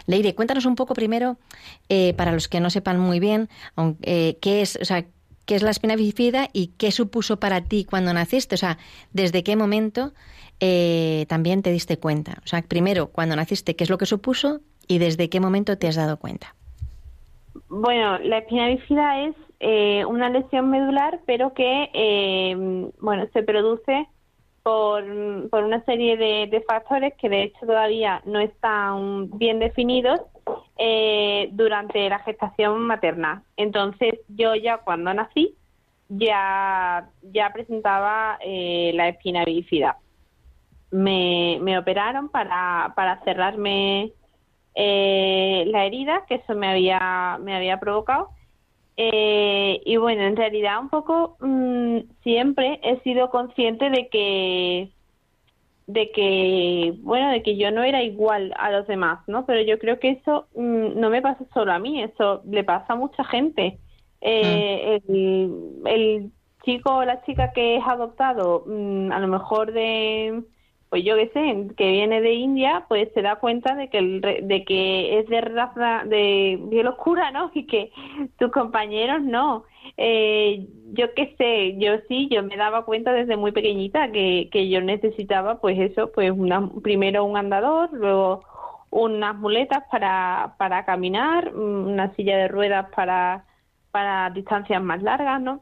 [0.06, 1.38] Leire, cuéntanos un poco primero,
[1.88, 3.50] eh, para los que no sepan muy bien,
[4.02, 4.78] eh, qué es,
[5.50, 8.78] qué es la espina bífida y qué supuso para ti cuando naciste, o sea,
[9.14, 10.12] desde qué momento
[10.60, 12.34] eh, también te diste cuenta.
[12.44, 15.88] O sea, primero, cuando naciste, qué es lo que supuso y desde qué momento te
[15.88, 16.54] has dado cuenta.
[17.68, 24.08] Bueno, la espina bífida es una lesión medular, pero que, bueno, se produce
[24.62, 25.04] por,
[25.50, 30.22] por una serie de, factores que de hecho todavía no están bien definidos
[30.80, 33.44] eh, durante la gestación materna.
[33.58, 35.56] Entonces yo ya cuando nací
[36.08, 39.98] ya, ya presentaba eh, la espina bífida.
[40.90, 44.14] Me, me operaron para, para cerrarme
[44.74, 48.30] eh, la herida que eso me había, me había provocado
[49.02, 54.90] eh, y bueno, en realidad un poco mm, siempre he sido consciente de que
[55.90, 59.80] de que bueno de que yo no era igual a los demás no pero yo
[59.80, 63.24] creo que eso mm, no me pasa solo a mí eso le pasa a mucha
[63.24, 63.80] gente
[64.22, 65.12] eh, mm.
[65.12, 66.32] el, el,
[66.64, 70.44] chico o la chica que es adoptado a lo mejor de
[70.90, 74.22] pues yo qué sé, que viene de India, pues se da cuenta de que el,
[74.22, 77.52] de que es de raza de piel oscura, ¿no?
[77.60, 77.92] Y que
[78.38, 79.66] tus compañeros no.
[79.98, 84.68] Eh, yo qué sé, yo sí, yo me daba cuenta desde muy pequeñita que, que
[84.70, 88.44] yo necesitaba, pues eso, pues una, primero un andador, luego
[88.90, 93.46] unas muletas para, para caminar, una silla de ruedas para,
[93.92, 95.62] para distancias más largas, ¿no?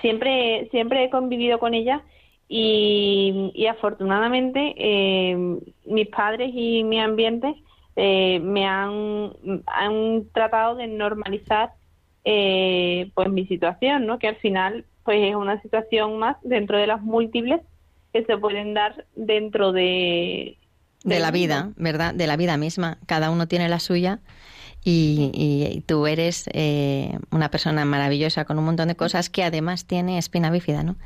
[0.00, 2.02] Siempre, siempre he convivido con ella
[2.48, 7.54] y, afortunadamente eh, mis padres y mi ambiente
[7.96, 9.32] eh, me han,
[9.66, 11.72] han tratado de normalizar
[12.24, 14.18] eh, pues mi situación, ¿no?
[14.18, 17.60] Que al final pues es una situación más dentro de las múltiples
[18.12, 20.56] que se pueden dar dentro de
[21.04, 22.14] de la vida, ¿verdad?
[22.14, 22.96] De la vida misma.
[23.06, 24.20] Cada uno tiene la suya
[24.84, 29.86] y, y tú eres eh, una persona maravillosa con un montón de cosas que además
[29.86, 30.96] tiene espina bífida, ¿no?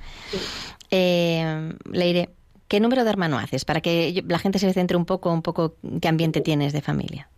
[0.90, 2.30] Eh, Leire,
[2.66, 5.76] ¿qué número de hermano haces para que la gente se centre un poco, un poco
[6.02, 7.28] qué ambiente tienes de familia?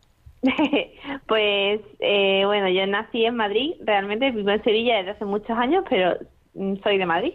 [1.27, 5.85] pues eh, bueno, yo nací en Madrid, realmente vivo en Sevilla desde hace muchos años,
[5.91, 6.17] pero
[6.55, 7.35] mm, soy de Madrid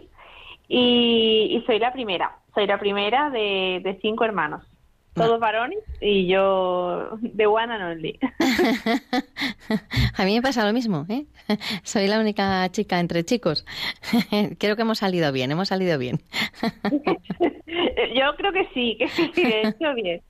[0.66, 4.64] y, y soy la primera, soy la primera de, de cinco hermanos
[5.16, 8.18] todos varones y yo de one and only.
[10.16, 11.26] A mí me pasa lo mismo, ¿eh?
[11.82, 13.64] Soy la única chica entre chicos.
[14.58, 16.20] Creo que hemos salido bien, hemos salido bien.
[18.14, 20.22] Yo creo que sí, que sí, de hecho bien.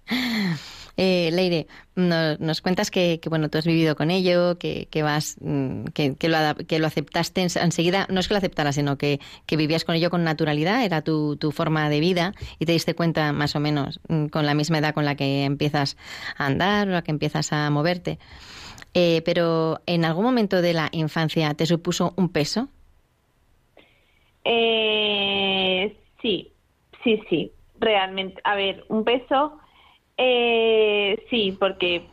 [0.97, 6.17] Eh, Leire, nos, cuentas que, bueno, tú has vivido con ello, que, vas, mm, que,
[6.17, 9.95] que, lo, que lo aceptaste enseguida, no es que lo aceptaras, sino que, vivías con
[9.95, 13.61] ello con naturalidad, era tu, tu forma de vida y te diste cuenta más o
[13.61, 15.97] menos mm, con la misma edad con la que empiezas
[16.37, 18.19] a andar o la que empiezas a moverte.
[18.95, 22.69] Eh, pero en algún momento de la infancia te supuso un peso?
[24.43, 26.51] Eh, sí,
[27.05, 28.41] sí, sí, realmente.
[28.45, 29.59] A ver, un peso
[30.17, 32.07] eh, sí, porque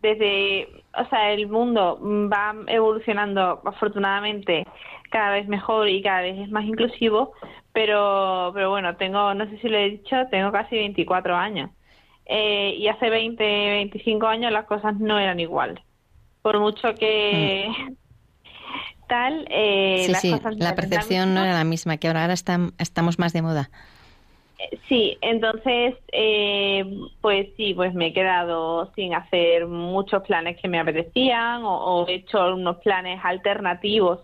[0.00, 4.66] desde, o sea, el mundo va evolucionando afortunadamente
[5.10, 7.32] cada vez mejor y cada vez es más inclusivo,
[7.72, 11.70] pero, pero bueno, tengo, no sé si lo he dicho, tengo casi 24 años.
[12.26, 15.82] Eh, y hace 20, 25 años las cosas no eran igual.
[16.40, 17.92] Por mucho que mm.
[19.08, 23.32] tal, eh, las Cosas la percepción no era la misma, que ahora, ahora estamos más
[23.32, 23.70] de moda.
[24.88, 26.84] Sí, entonces, eh,
[27.20, 32.14] pues sí, pues me he quedado sin hacer muchos planes que me apetecían o, he
[32.14, 34.20] hecho unos planes alternativos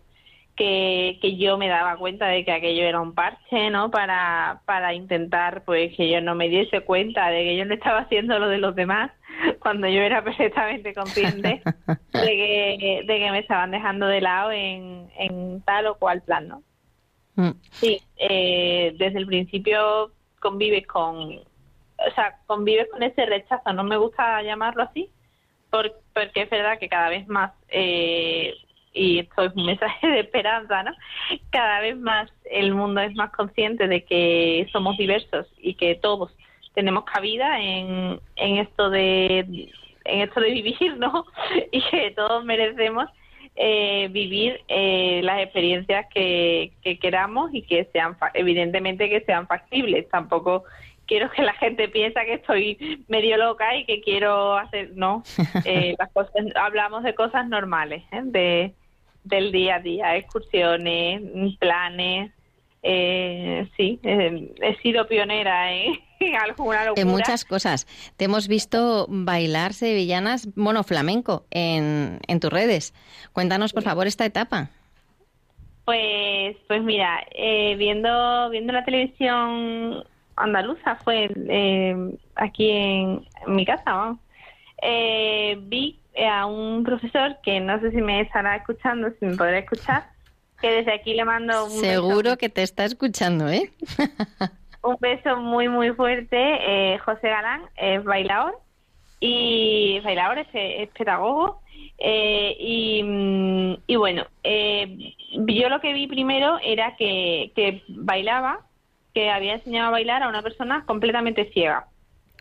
[0.57, 3.90] que, que yo me daba cuenta de que aquello era un parche, ¿no?
[3.90, 8.01] Para, para intentar, pues, que yo no me diese cuenta de que yo no estaba
[8.01, 9.12] haciendo lo de los demás
[9.61, 15.09] cuando yo era perfectamente consciente de que, de que me estaban dejando de lado en,
[15.18, 16.62] en tal o cual plan, ¿no?
[17.37, 17.53] Mm.
[17.70, 23.96] Sí, eh, desde el principio convives con, o sea, convives con ese rechazo, no me
[23.96, 25.11] gusta llamarlo así,
[25.70, 28.55] porque es verdad que cada vez más, eh,
[28.92, 30.92] y esto es un mensaje de esperanza, ¿no?
[31.51, 36.35] Cada vez más el mundo es más consciente de que somos diversos y que todos
[36.74, 39.70] tenemos cabida en, en esto de
[40.05, 41.27] en esto de vivir, ¿no?
[41.72, 43.09] Y que todos merecemos
[43.61, 50.09] eh, vivir eh, las experiencias que, queramos y que sean, evidentemente, que sean factibles.
[50.11, 50.62] Tampoco
[51.07, 55.25] quiero que la gente piense que estoy medio loca y que quiero hacer, no,
[55.64, 58.75] eh, las cosas, hablamos de cosas normales, de,
[59.25, 61.21] del día a día, excursiones,
[61.59, 62.31] planes,
[62.83, 65.71] eh, sí, he sido pionera
[66.49, 66.93] locura.
[66.97, 67.87] En muchas cosas.
[68.17, 72.95] Te hemos visto bailar sevillanas, bueno, flamenco, en, en tus redes.
[73.33, 74.71] Cuéntanos, por favor, esta etapa.
[75.88, 80.05] Pues, pues mira, eh, viendo, viendo la televisión
[80.37, 81.97] andaluza, fue eh,
[82.35, 84.14] aquí en, mi casa,
[84.83, 85.99] eh, vi
[86.31, 90.11] a un profesor que no sé si me estará escuchando, si me podrá escuchar,
[90.61, 93.71] que desde aquí le mando un Seguro que te está escuchando, ¿eh?
[94.83, 96.37] un beso muy, muy fuerte.
[96.37, 98.59] Eh, José Galán es bailador
[99.21, 101.61] y bailador, es, pedagogo.
[101.99, 108.61] Eh, y, y, bueno, eh, yo lo que vi primero era que, que bailaba,
[109.14, 111.87] que había enseñado a bailar a una persona completamente ciega.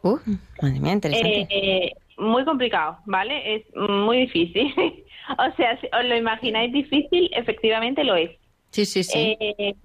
[0.03, 0.19] Uh,
[0.61, 1.47] madre mía, interesante.
[1.49, 3.55] Eh, muy complicado, ¿vale?
[3.55, 4.73] Es muy difícil.
[5.37, 8.31] o sea, si os lo imagináis difícil, efectivamente lo es.
[8.71, 9.37] Sí, sí, sí.
[9.39, 9.75] Eh,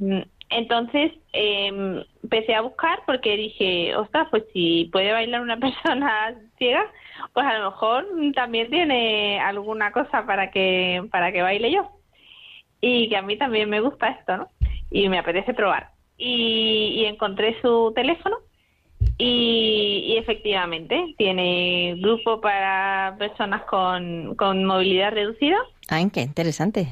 [0.50, 6.85] entonces eh, empecé a buscar porque dije, ostras, pues si puede bailar una persona ciega,
[7.33, 11.88] pues a lo mejor también tiene alguna cosa para que para que baile yo.
[12.81, 14.48] Y que a mí también me gusta esto, ¿no?
[14.90, 15.90] Y me apetece probar.
[16.18, 18.37] Y, y encontré su teléfono
[19.25, 25.59] y, efectivamente, tiene grupo para personas con, con movilidad reducida.
[25.89, 26.89] Ah, qué interesante.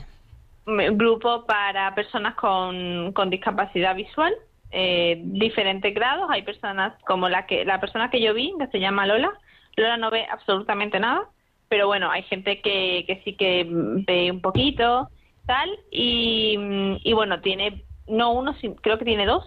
[0.65, 4.33] Grupo para personas con, con discapacidad visual,
[4.71, 6.31] eh, diferentes grados.
[6.31, 9.33] Hay personas como la que la persona que yo vi, que se llama Lola.
[9.77, 11.23] Lola no ve absolutamente nada,
[11.69, 15.09] pero bueno, hay gente que, que sí que ve un poquito,
[15.47, 15.69] tal.
[15.91, 16.57] Y,
[17.03, 19.45] y bueno, tiene, no uno, creo que tiene dos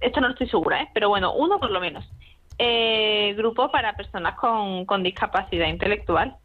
[0.00, 0.88] esto no estoy segura, ¿eh?
[0.94, 2.08] pero bueno, uno por lo menos.
[2.58, 6.36] eh, grupo para personas con, con discapacidad intelectual.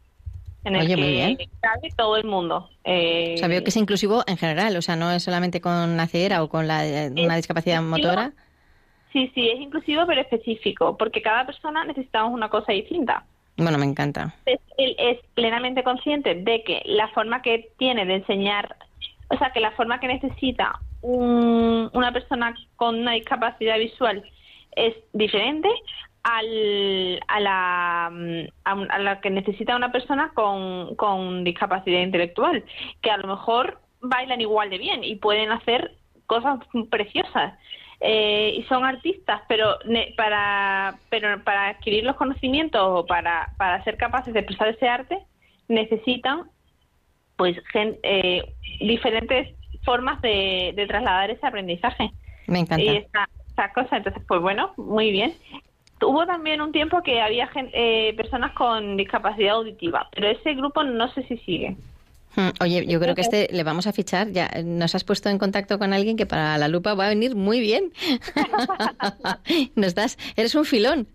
[0.64, 1.38] En el Oye, muy que bien.
[1.60, 2.68] cabe todo el mundo.
[2.84, 5.96] Eh, O sea, veo que es inclusivo en general, o sea, no es solamente con
[5.96, 8.32] la ceguera o con la, eh, una discapacidad motora.
[9.12, 13.24] Sí, sí, es inclusivo pero específico, porque cada persona necesitamos una cosa distinta.
[13.56, 14.34] Bueno, me encanta.
[14.46, 18.76] es, él es plenamente consciente de que la forma que tiene de enseñar,
[19.28, 24.24] o sea, que la forma que necesita un- una persona con una discapacidad visual
[24.76, 25.68] es diferente
[26.22, 32.64] al, a, la, mm, a, la que necesita una persona con, con discapacidad intelectual,
[33.02, 35.96] que a lo mejor bailan igual de bien y pueden hacer
[36.26, 37.58] cosas preciosas.
[38.04, 43.82] Eh, y son artistas, pero ne- para, pero para adquirir los conocimientos o para, para
[43.84, 45.18] ser capaces de expresar ese arte
[45.68, 46.50] necesitan
[47.36, 49.54] pues gen- eh, diferentes
[49.84, 52.10] formas de, de trasladar ese aprendizaje
[52.46, 52.82] Me encanta.
[52.84, 53.96] y esta, esta cosa.
[53.98, 55.34] Entonces, pues bueno, muy bien.
[56.00, 60.82] Hubo también un tiempo que había gen- eh, personas con discapacidad auditiva, pero ese grupo
[60.82, 61.76] no sé si sigue.
[62.34, 64.30] Hmm, Oye, yo creo que este le vamos a fichar.
[64.32, 67.08] Ya eh, nos has puesto en contacto con alguien que para la lupa va a
[67.10, 67.92] venir muy bien.
[69.76, 71.06] Nos das, eres un filón.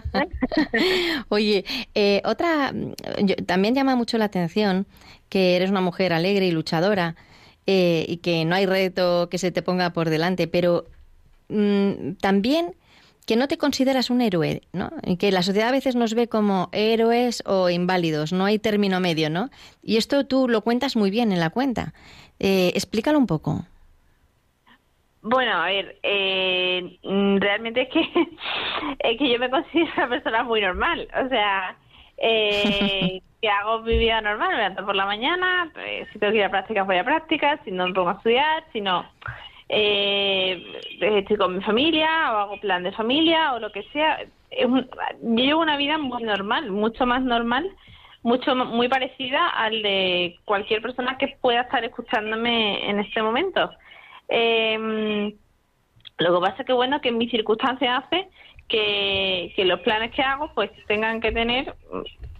[1.28, 1.64] Oye,
[1.94, 2.72] eh, otra,
[3.22, 4.86] yo- también llama mucho la atención
[5.28, 7.16] que eres una mujer alegre y luchadora
[7.72, 10.86] eh, y que no hay reto que se te ponga por delante, pero
[11.50, 12.74] mm, también
[13.28, 14.90] que no te consideras un héroe, ¿no?
[15.06, 18.98] Y que la sociedad a veces nos ve como héroes o inválidos, no hay término
[18.98, 19.50] medio, ¿no?
[19.84, 21.94] Y esto tú lo cuentas muy bien en la cuenta.
[22.40, 23.64] Eh, explícalo un poco.
[25.22, 28.00] Bueno, a ver, eh, mm, realmente es que,
[28.98, 31.06] es que yo me considero una persona muy normal.
[31.24, 31.76] O sea,
[32.20, 36.38] eh, que hago mi vida normal, me levanto por la mañana, eh, si tengo que
[36.38, 39.04] ir a prácticas voy a prácticas, si no me pongo a estudiar, si no,
[39.68, 40.62] eh,
[41.00, 44.20] estoy con mi familia o hago plan de familia o lo que sea.
[44.50, 44.88] Es un-
[45.22, 47.70] yo llevo una vida muy normal, mucho más normal,
[48.22, 53.70] mucho muy parecida al de cualquier persona que pueda estar escuchándome en este momento.
[54.28, 55.34] Eh,
[56.18, 58.28] lo que pasa es que bueno que en mis circunstancias hace
[58.70, 61.74] que, que los planes que hago pues tengan que tener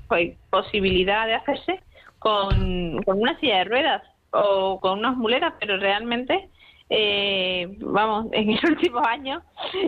[0.09, 1.81] pues posibilidad de hacerse
[2.19, 6.49] con, con una silla de ruedas o con unas muletas, pero realmente
[6.89, 9.43] eh, vamos, en los últimos años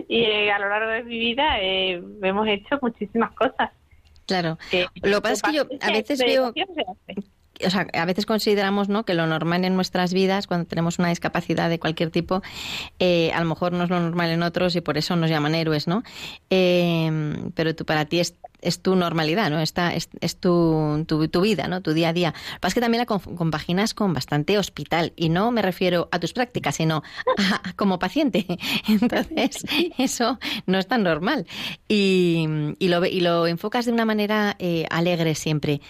[0.07, 3.71] y eh, a lo largo de mi vida eh, hemos hecho muchísimas cosas.
[4.25, 4.57] Claro.
[5.01, 6.53] Lo que pasa es que yo a veces veo,
[7.65, 9.05] o sea, a veces consideramos ¿no?
[9.05, 12.41] que lo normal en nuestras vidas, cuando tenemos una discapacidad de cualquier tipo,
[12.99, 15.55] eh, a lo mejor no es lo normal en otros y por eso nos llaman
[15.55, 16.03] héroes, ¿no?
[16.49, 17.11] Eh,
[17.55, 18.35] pero tú, para ti es,
[18.81, 19.59] tu normalidad, ¿no?
[19.59, 21.81] Esta, es es tu, tu, vida, ¿no?
[21.81, 22.29] Tu día a día.
[22.29, 26.07] Lo que pasa es que también la compaginas con bastante hospital y no me refiero
[26.11, 27.03] a tus prácticas, sino
[27.37, 28.45] a- como paciente.
[28.87, 29.65] Entonces,
[29.97, 31.45] eso no es tan normal.
[31.87, 32.47] Y,
[32.79, 35.81] lo, y lo enfocas de una manera eh, alegre siempre.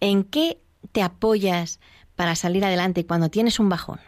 [0.00, 0.58] ¿En qué
[0.92, 1.80] te apoyas
[2.16, 4.00] para salir adelante cuando tienes un bajón?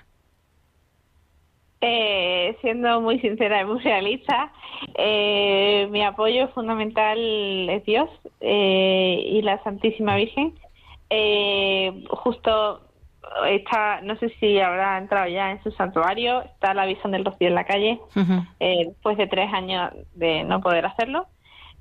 [1.80, 4.52] Eh, siendo muy sincera y muy realista,
[4.94, 8.08] eh, mi apoyo fundamental es Dios
[8.40, 10.54] eh, y la Santísima Virgen.
[11.10, 12.80] Eh, justo
[13.48, 17.48] está, no sé si habrá entrado ya en su santuario, está la Virgen del Rocío
[17.48, 18.00] en la calle,
[18.60, 21.26] eh, después de tres años de no poder hacerlo.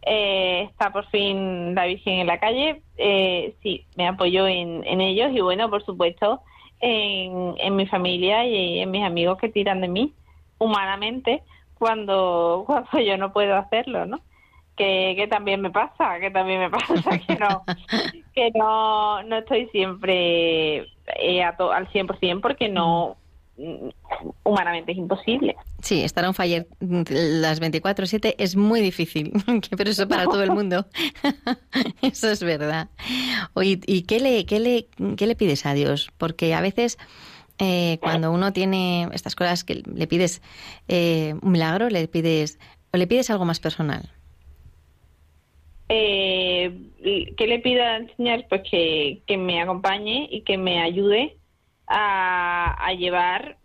[0.02, 2.82] Eh, está por fin la Virgen en la calle.
[2.98, 6.42] Eh, sí, me apoyo en, ellos y bueno, por supuesto,
[6.80, 10.14] en, en mi familia y en mis amigos que tiran de mí
[10.58, 11.42] humanamente
[11.78, 14.22] cuando, cuando yo no puedo hacerlo, ¿no?
[14.76, 17.64] Que, que también me pasa, que también me pasa, que no,
[18.34, 20.86] que no, no estoy siempre
[21.20, 23.16] eh, a to- al 100% porque no,
[24.44, 25.56] humanamente es imposible.
[25.82, 29.32] Sí, estar on fire las 24/7 es muy difícil,
[29.78, 30.86] pero eso para todo el mundo.
[32.02, 32.90] eso es verdad.
[33.54, 36.12] Oye, ¿y qué le, qué le, qué le pides a Dios?
[36.18, 36.98] Porque a veces
[37.60, 40.42] eh, cuando uno tiene estas cosas que le pides
[40.88, 42.60] eh, un milagro, le pides
[42.94, 44.10] o le pides algo más personal.
[45.88, 46.74] Eh,
[47.38, 48.46] ¿Qué le pido al Señor?
[48.50, 51.38] Pues que, que me acompañe y que me ayude
[51.88, 53.58] a, llevar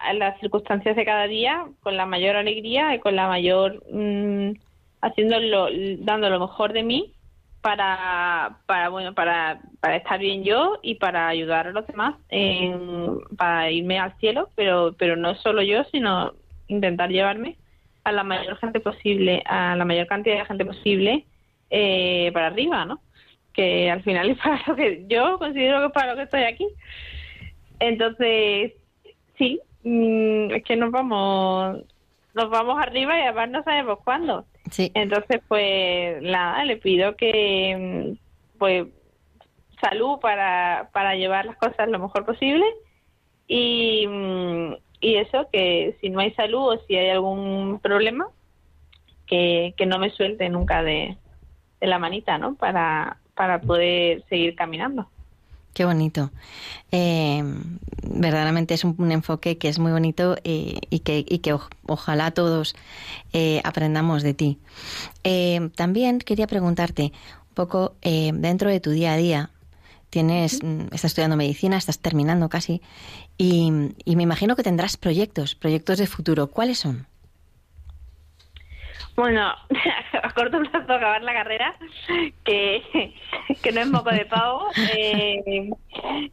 [0.00, 4.52] a las circunstancias de cada día con la mayor alegría y con la mayor mm,
[5.00, 5.68] haciéndolo
[5.98, 7.12] dando lo mejor de mí
[7.60, 13.18] para para bueno para, para estar bien yo y para ayudar a los demás en-
[13.36, 16.32] para irme al cielo pero pero no solo yo sino
[16.68, 17.56] intentar llevarme
[18.04, 21.24] a la mayor gente posible a la mayor cantidad de gente posible
[21.70, 23.00] eh, para arriba no
[23.52, 26.42] que al final es para lo que yo considero que es para lo que estoy
[26.42, 26.66] aquí
[27.80, 28.72] entonces
[29.36, 31.78] sí mm, es que nos vamos
[32.34, 34.44] nos vamos arriba y además no sabemos cuándo
[34.94, 38.16] Entonces, pues nada, le pido que,
[38.58, 38.86] pues,
[39.80, 42.64] salud para, para llevar las cosas lo mejor posible
[43.46, 44.06] y,
[45.00, 48.28] y eso, que si no hay salud o si hay algún problema,
[49.26, 51.16] que, que no me suelte nunca de,
[51.80, 52.56] de la manita, ¿no?
[52.56, 55.08] Para, para poder seguir caminando.
[55.78, 56.32] Qué bonito.
[56.90, 57.40] Eh,
[58.02, 61.56] verdaderamente es un, enfoque que es muy bonito eh, y que, y que
[61.86, 62.74] ojalá todos
[63.32, 64.58] eh, aprendamos de ti.
[65.76, 67.12] también quería preguntarte
[67.50, 69.50] un poco dentro de tu día a día.
[70.10, 72.82] Tienes, mm, estás estudiando medicina, estás terminando casi,
[73.36, 73.70] y,
[74.04, 76.48] y me imagino que tendrás proyectos, proyectos de futuro.
[76.48, 77.06] ¿Cuáles son?
[79.18, 79.52] Bueno,
[80.22, 81.74] a corto plazo acabar la carrera,
[82.44, 83.14] que,
[83.60, 84.68] que no es moco de pavo.
[84.96, 85.70] Eh,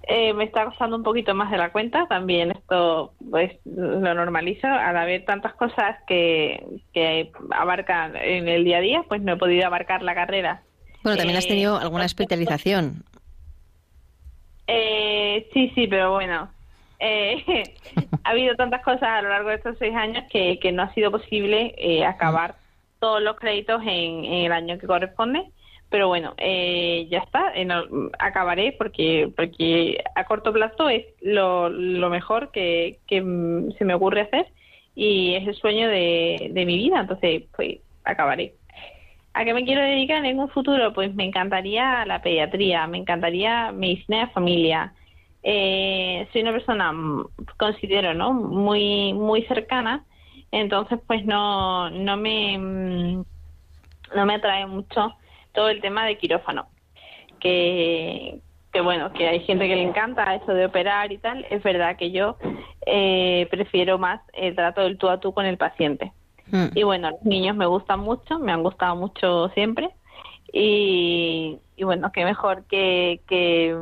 [0.08, 2.06] eh, me está costando un poquito más de la cuenta.
[2.06, 4.68] También esto pues lo normalizo.
[4.68, 6.64] Al haber tantas cosas que,
[6.94, 10.62] que abarcan en el día a día, pues no he podido abarcar la carrera.
[11.02, 13.04] Bueno, también has tenido eh, alguna especialización.
[14.68, 16.52] Eh, sí, sí, pero bueno,
[18.24, 20.94] ha habido tantas cosas a lo largo de estos seis años que, que no ha
[20.94, 21.74] sido posible
[22.06, 22.64] acabar
[23.06, 25.44] todos los créditos en, el año que corresponde
[25.92, 27.54] pero bueno, eh, ya está,
[28.18, 31.70] acabaré porque porque a corto plazo es lo,
[32.10, 33.18] mejor que, que,
[33.78, 34.48] se me ocurre hacer
[34.96, 38.56] y es el sueño de, de mi vida, entonces pues acabaré.
[39.36, 40.92] ¿A qué me quiero dedicar en un futuro?
[40.92, 44.94] Pues me encantaría la pediatría, me encantaría medicina de familia.
[45.44, 47.28] Eh, soy una persona, mm,
[47.58, 48.34] considero, ¿no?
[48.34, 50.04] Muy, muy cercana
[50.56, 55.14] entonces pues no, no me no me atrae mucho
[55.54, 56.68] todo el tema de quirófano.
[57.40, 58.40] Que,
[58.72, 61.46] que bueno que hay gente que le encanta eso de operar y tal.
[61.50, 62.38] Es verdad que yo
[62.86, 66.12] eh, prefiero más el trato del tú a tú con el paciente.
[66.52, 66.68] Hmm.
[66.76, 69.90] y bueno los niños me gustan mucho me han gustado mucho siempre.
[70.54, 73.76] Y, y bueno qué mejor que, que,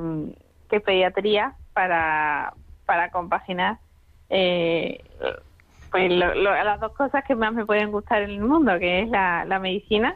[0.70, 2.54] que pediatría para
[2.86, 3.78] para compaginar
[4.30, 5.04] eh,
[5.94, 9.60] pues las dos cosas que más me pueden gustar en el mundo, que es la,
[9.62, 10.16] medicina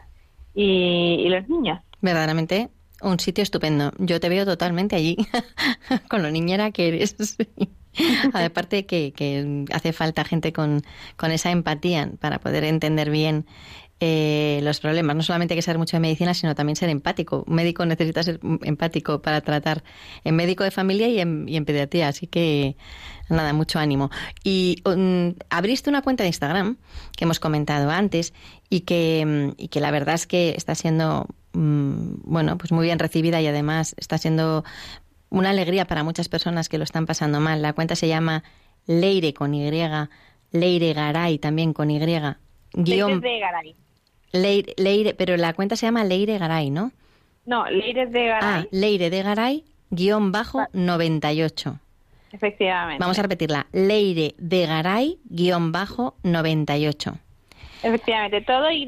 [0.52, 1.78] y, los niños.
[2.00, 2.70] Verdaderamente
[3.00, 3.92] un sitio estupendo.
[3.98, 5.16] Yo te veo totalmente allí,
[6.10, 7.14] con lo niñera que eres.
[8.34, 10.82] Aparte que, que hace falta gente con,
[11.16, 13.46] con esa empatía para poder entender bien
[14.00, 15.16] eh, los problemas.
[15.16, 17.44] No solamente hay que saber mucho de medicina, sino también ser empático.
[17.46, 19.82] Un médico necesita ser empático para tratar
[20.24, 22.08] en médico de familia y en, y en pediatría.
[22.08, 22.76] Así que,
[23.28, 24.10] nada, mucho ánimo.
[24.44, 26.76] Y um, abriste una cuenta de Instagram
[27.16, 28.34] que hemos comentado antes
[28.70, 33.00] y que, y que la verdad es que está siendo, um, bueno, pues muy bien
[33.00, 34.64] recibida y además está siendo
[35.30, 37.62] una alegría para muchas personas que lo están pasando mal.
[37.62, 38.44] La cuenta se llama
[38.86, 39.70] Leire con Y,
[40.52, 41.98] Leire Garay también con Y.
[42.74, 43.76] Guión, Garay.
[44.32, 46.92] Leire, pero la cuenta se llama Leire Garay, ¿no?
[47.46, 48.62] No, Leire de Garay.
[48.62, 51.78] Ah, Leire de Garay, guion bajo 98.
[52.32, 53.00] Efectivamente.
[53.00, 53.66] Vamos a repetirla.
[53.72, 57.18] Leire de Garay, guion bajo 98.
[57.82, 58.86] Efectivamente, todo Y,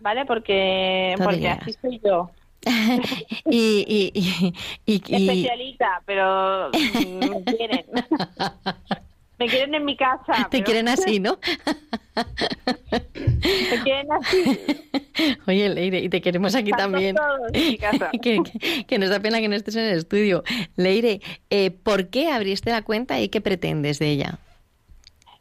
[0.00, 0.26] ¿vale?
[0.26, 2.30] Porque, porque así soy yo.
[3.50, 4.52] y, y, y,
[4.86, 7.84] y, Especialista, pero mm, quieren.
[9.42, 10.46] me quieren en mi casa.
[10.50, 11.38] Te quieren así, ¿no?
[12.92, 14.60] Te quieren así.
[15.46, 17.16] Oye, Leire, y te queremos aquí también.
[18.22, 20.44] que, nos da pena que no estés en el estudio.
[20.76, 21.20] Leire,
[21.50, 24.38] eh, ¿por qué abriste la cuenta y qué pretendes de ella?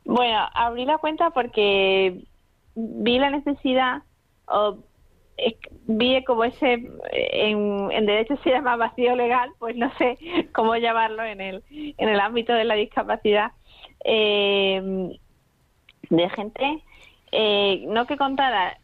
[0.04, 2.24] Bueno, abrí la cuenta porque
[2.76, 4.02] vi la necesidad,
[4.48, 4.78] o
[5.86, 6.74] vi como ese,
[7.12, 10.18] en, en, derecho se llama vacío legal, pues no sé
[10.54, 13.52] cómo llamarlo en el, en el ámbito de la discapacidad,
[14.04, 15.18] eh,
[16.10, 16.84] de gente,
[17.32, 18.78] eh, no que contara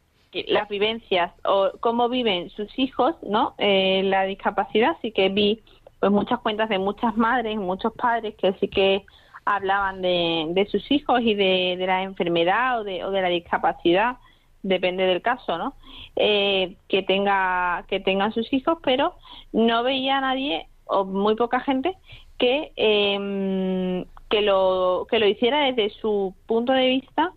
[0.47, 3.55] las vivencias o cómo viven sus hijos, ¿no?
[3.57, 5.61] Eh, la discapacidad, sí que vi
[5.99, 9.03] pues muchas cuentas de muchas madres muchos padres que sí que
[9.45, 13.30] hablaban de, de sus hijos y de, de la enfermedad o de, o de la
[13.30, 14.18] discapacidad,
[14.61, 15.74] depende del caso, ¿no?
[16.15, 19.15] Eh, que tenga que tengan sus hijos, pero
[19.53, 21.95] no veía a nadie o muy poca gente
[22.38, 27.32] que eh, que lo, que lo hiciera desde su punto de vista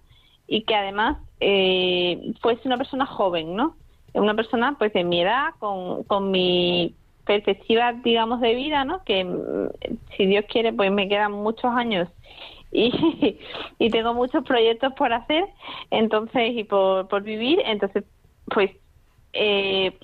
[0.46, 3.76] y que además eh, fuese una persona joven, ¿no?
[4.12, 9.04] Una persona pues de mi edad, con, con mi perspectiva, digamos, de vida, ¿no?
[9.04, 9.68] Que mm,
[10.16, 12.08] si Dios quiere, pues me quedan muchos años
[12.72, 13.38] y,
[13.78, 15.44] y tengo muchos proyectos por hacer,
[15.90, 18.04] entonces, y por, por vivir, entonces,
[18.46, 18.70] pues,
[19.32, 19.96] eh,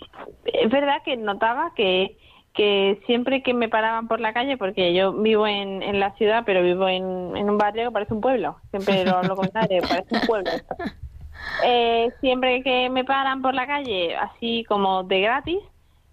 [0.44, 2.16] es verdad que notaba que
[2.56, 6.42] que siempre que me paraban por la calle, porque yo vivo en, en la ciudad,
[6.46, 10.14] pero vivo en, en un barrio que parece un pueblo, siempre lo, lo contrario, parece
[10.14, 10.50] un pueblo.
[11.64, 15.58] eh, siempre que me paran por la calle, así como de gratis,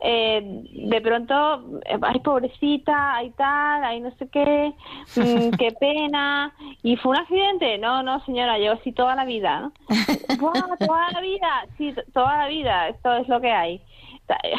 [0.06, 4.74] eh, de pronto, eh, ay, pobrecita, hay tal, hay no sé qué,
[5.16, 6.54] mm, qué pena.
[6.84, 7.78] ¿Y fue un accidente?
[7.78, 9.72] No, no, señora, yo sí toda la vida, ¿no?
[10.78, 13.82] toda la vida, sí, toda la vida, esto es lo que hay.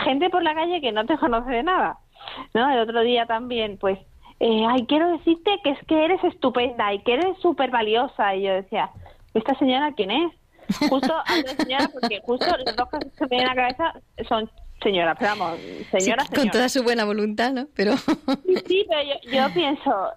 [0.05, 1.99] Gente por la calle que no te conoce de nada,
[2.53, 2.71] ¿no?
[2.71, 3.99] El otro día también, pues,
[4.41, 8.35] eh, ay, quiero decirte que es que eres estupenda y que eres súper valiosa.
[8.35, 8.91] Y yo decía,
[9.33, 10.33] ¿esta señora quién es?
[10.89, 14.01] Justo hablo de señora porque justo las dos cosas que me vienen a la cabeza
[14.29, 14.51] son
[14.83, 15.59] señora, pero vamos,
[15.91, 17.67] señora, Con toda su buena voluntad, ¿no?
[17.75, 17.97] Pero...
[18.67, 19.03] Sí, pero
[19.33, 20.13] yo, pienso,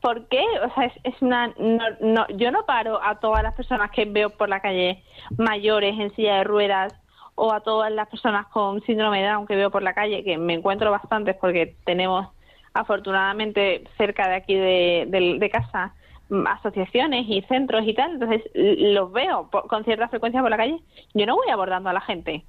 [0.00, 0.42] ¿por qué?
[0.64, 1.54] O sea, es, una...
[2.00, 5.04] No, yo no paro a todas las personas que veo por la calle
[5.36, 6.94] mayores en silla de ruedas
[7.36, 10.36] o a todas las personas con síndrome de Down que veo por la calle, que
[10.38, 12.26] me encuentro bastantes porque tenemos
[12.74, 15.94] afortunadamente cerca de aquí de, casa
[16.28, 20.80] mm, asociaciones y centros y tal, entonces los veo con cierta frecuencia por la calle,
[21.14, 22.44] yo no voy abordando a la gente.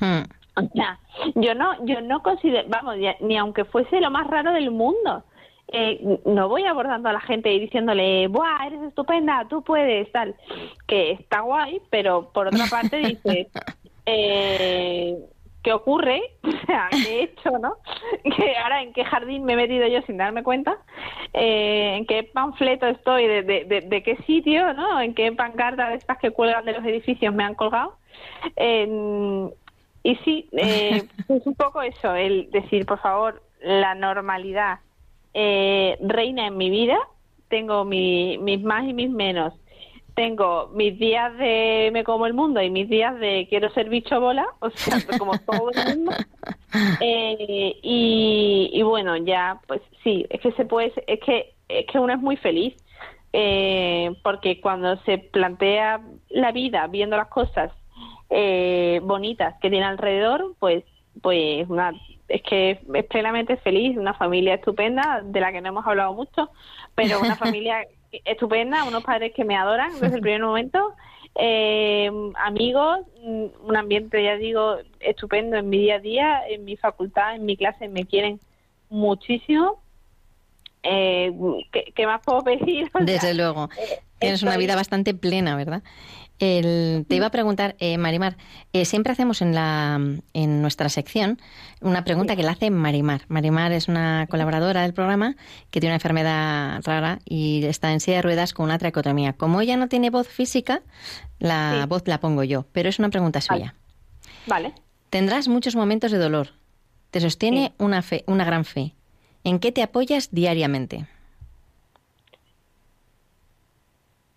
[0.00, 0.22] Hmm.
[0.56, 0.98] O sea,
[1.36, 5.24] yo no, yo no considero, vamos, ni aunque fuese lo más raro del mundo,
[5.70, 10.34] eh, no voy abordando a la gente y diciéndole, ¡buah, eres estupenda, tú puedes, tal!
[10.86, 13.50] Que está guay, pero por otra parte dice,
[14.08, 15.18] eh,
[15.62, 16.22] ¿qué ocurre?
[16.48, 17.76] O sea, ¿qué he hecho, no?
[18.36, 20.76] Que ahora en qué jardín me he metido yo sin darme cuenta,
[21.32, 25.00] eh, en qué panfleto estoy, de, de, de, qué sitio, ¿no?
[25.00, 27.96] En qué pancarta de estas que cuelgan de los edificios me han colgado.
[30.02, 34.80] y sí, eh, es un poco eso, el decir, por favor, la normalidad
[35.32, 36.98] eh, reina en mi vida,
[37.48, 39.54] tengo mis más y mis menos
[40.18, 44.20] tengo mis días de me como el mundo y mis días de quiero ser bicho
[44.20, 46.12] bola, o sea, como todo el mundo.
[47.00, 52.14] Eh, y, bueno, ya, pues sí, es que se puede, es que, es que uno
[52.14, 52.74] es muy feliz.
[53.32, 56.00] Eh, porque cuando se plantea
[56.30, 57.70] la vida viendo las cosas
[58.28, 60.82] eh, bonitas que tiene alrededor, pues,
[61.22, 61.92] pues una,
[62.26, 66.50] es que es plenamente feliz, una familia estupenda de la que no hemos hablado mucho,
[66.96, 67.86] pero una familia
[68.24, 70.94] estupenda, unos padres que me adoran desde el primer momento,
[71.34, 77.36] eh, amigos, un ambiente, ya digo, estupendo en mi día a día, en mi facultad,
[77.36, 78.40] en mi clase, me quieren
[78.90, 79.80] muchísimo.
[80.82, 81.32] Eh,
[81.94, 82.90] ¿qué, más puedo pedir?
[83.00, 83.68] Desde luego.
[83.78, 85.82] Eh, Tienes una vida bastante plena, ¿verdad?
[86.38, 88.36] Te iba a preguntar, eh, Marimar,
[88.72, 90.00] eh, siempre hacemos en, la,
[90.34, 91.40] en nuestra sección
[91.80, 93.22] una pregunta que la hace Marimar.
[93.28, 95.34] Marimar es una colaboradora del programa
[95.70, 99.32] que tiene una enfermedad rara y está en silla de ruedas con una tracotomía.
[99.32, 100.82] Como ella no tiene voz física,
[101.40, 103.74] la voz la pongo yo, pero es una pregunta suya.
[104.46, 104.74] Vale.
[105.10, 106.50] Tendrás muchos momentos de dolor.
[107.10, 108.94] Te sostiene una, fe, una gran fe.
[109.42, 111.06] ¿En qué te apoyas diariamente?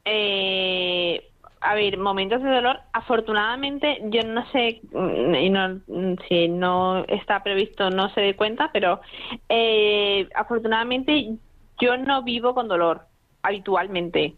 [0.05, 1.30] Eh,
[1.61, 7.05] a ver, momentos de dolor, afortunadamente yo no sé, mm, y no, mm, si no
[7.05, 8.99] está previsto no se dé cuenta, pero
[9.47, 11.35] eh, afortunadamente
[11.79, 13.01] yo no vivo con dolor
[13.43, 14.35] habitualmente.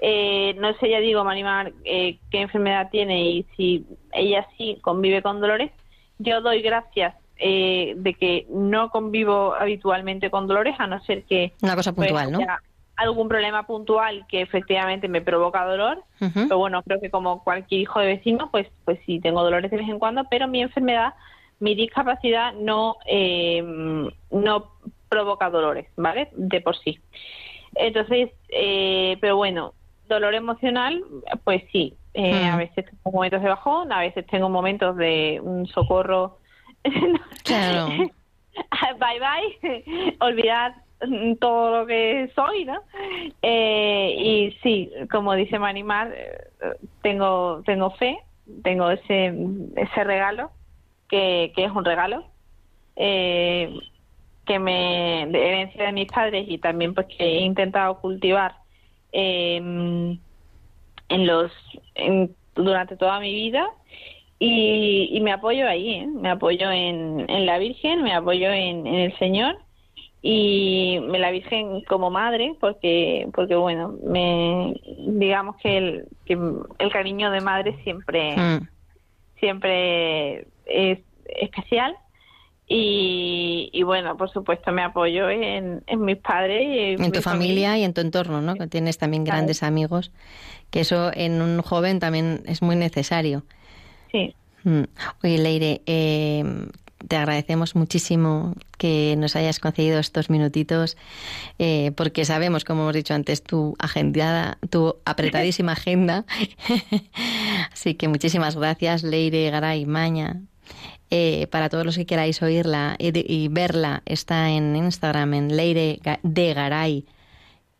[0.00, 5.22] Eh, no sé, ya digo, Marimar, eh, qué enfermedad tiene y si ella sí convive
[5.22, 5.72] con dolores.
[6.18, 11.54] Yo doy gracias de que no convivo habitualmente con dolores, a no ser que...
[11.62, 12.38] Una cosa pues, puntual, ¿no?
[13.00, 17.98] Algún problema puntual que efectivamente me provoca dolor, pero bueno, creo que como cualquier hijo
[18.00, 21.14] de vecino, pues, pues sí, tengo dolores de vez en cuando, pero mi enfermedad,
[21.60, 23.62] mi discapacidad no, eh,
[24.30, 24.72] no
[25.08, 26.28] provoca dolores, ¿vale?
[26.32, 26.98] De por sí.
[27.74, 29.74] Entonces, eh, pero bueno,
[30.08, 31.02] dolor emocional,
[31.44, 35.66] pues sí, eh, a veces tengo momentos de bajón, a veces tengo momentos de un
[35.66, 36.38] socorro.
[37.44, 37.88] claro.
[38.98, 40.74] bye bye, olvidar
[41.40, 42.82] todo lo que soy, ¿no?
[43.42, 48.18] Eh, y sí, como dice Manimar, eh, tengo, tengo fe,
[48.62, 49.34] tengo ese,
[49.76, 50.50] ese regalo,
[51.08, 52.24] que, que es un regalo,
[52.96, 53.72] eh,
[54.44, 58.56] que me de herencia de mis padres y también pues que he intentado cultivar
[59.12, 60.20] en
[61.08, 61.52] los
[62.54, 63.68] durante toda mi vida.
[64.42, 68.94] Y, y me apoyo ahí, me apoyo en, en la Virgen, me apoyo en, en
[68.94, 69.58] el Señor
[70.22, 76.92] y me la Virgen como madre porque porque bueno me digamos que el, que el
[76.92, 78.68] cariño de madre siempre mm.
[79.38, 81.96] siempre es especial.
[82.72, 87.76] Y, y, bueno por supuesto me apoyo en, en mis padres y en, tu familia,
[87.76, 90.12] y en tu entorno no que tienes también grandes amigos
[90.70, 93.42] que eso en un joven también es muy necesario.
[94.12, 94.36] Sí.
[94.62, 94.84] Mm.
[95.24, 96.44] oye Leire eh,
[97.06, 100.96] te agradecemos muchísimo que nos hayas concedido estos minutitos,
[101.58, 106.24] eh, porque sabemos, como hemos dicho antes, tu agendada, tu apretadísima agenda.
[107.72, 110.40] Así que muchísimas gracias, Leire Garay Maña.
[111.10, 116.54] Eh, para todos los que queráis oírla y, verla, está en Instagram en Leire de
[116.54, 117.06] Garay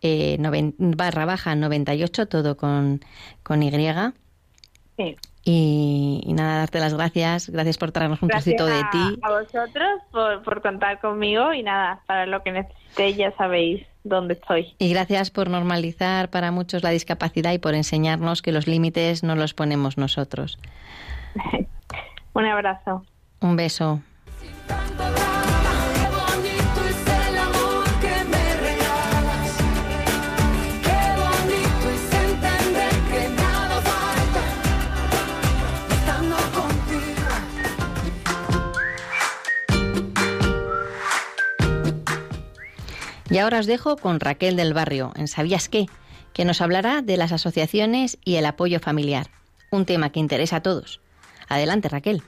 [0.03, 0.37] eh,
[0.79, 3.01] barra baja 98, todo con,
[3.43, 3.71] con Y.
[4.97, 5.17] Sí.
[5.43, 7.49] Y, nada, darte las gracias.
[7.49, 9.19] Gracias por traernos un trocito de ti.
[9.23, 14.35] A vosotros por, por contar conmigo y nada, para lo que necesitéis ya sabéis dónde
[14.35, 14.75] estoy.
[14.79, 19.35] Y gracias por normalizar para muchos la discapacidad y por enseñarnos que los límites no
[19.35, 20.59] los ponemos nosotros.
[22.35, 23.05] un abrazo.
[23.41, 24.01] Un beso.
[43.31, 45.87] Y ahora os dejo con Raquel del Barrio, en ¿Sabías qué?
[46.33, 49.31] que nos hablará de las asociaciones y el apoyo familiar,
[49.71, 51.01] un tema que interesa a todos.
[51.49, 52.23] Adelante, Raquel.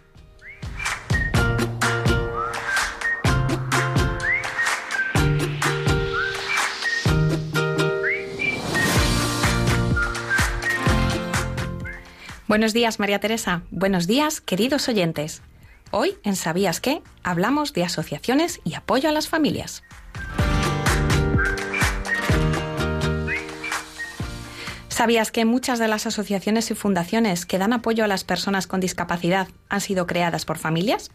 [12.48, 13.62] Buenos días, María Teresa.
[13.70, 15.42] Buenos días, queridos oyentes.
[15.90, 17.02] Hoy, en ¿Sabías qué?
[17.22, 19.82] hablamos de asociaciones y apoyo a las familias.
[25.02, 28.78] ¿Sabías que muchas de las asociaciones y fundaciones que dan apoyo a las personas con
[28.78, 31.10] discapacidad han sido creadas por familias?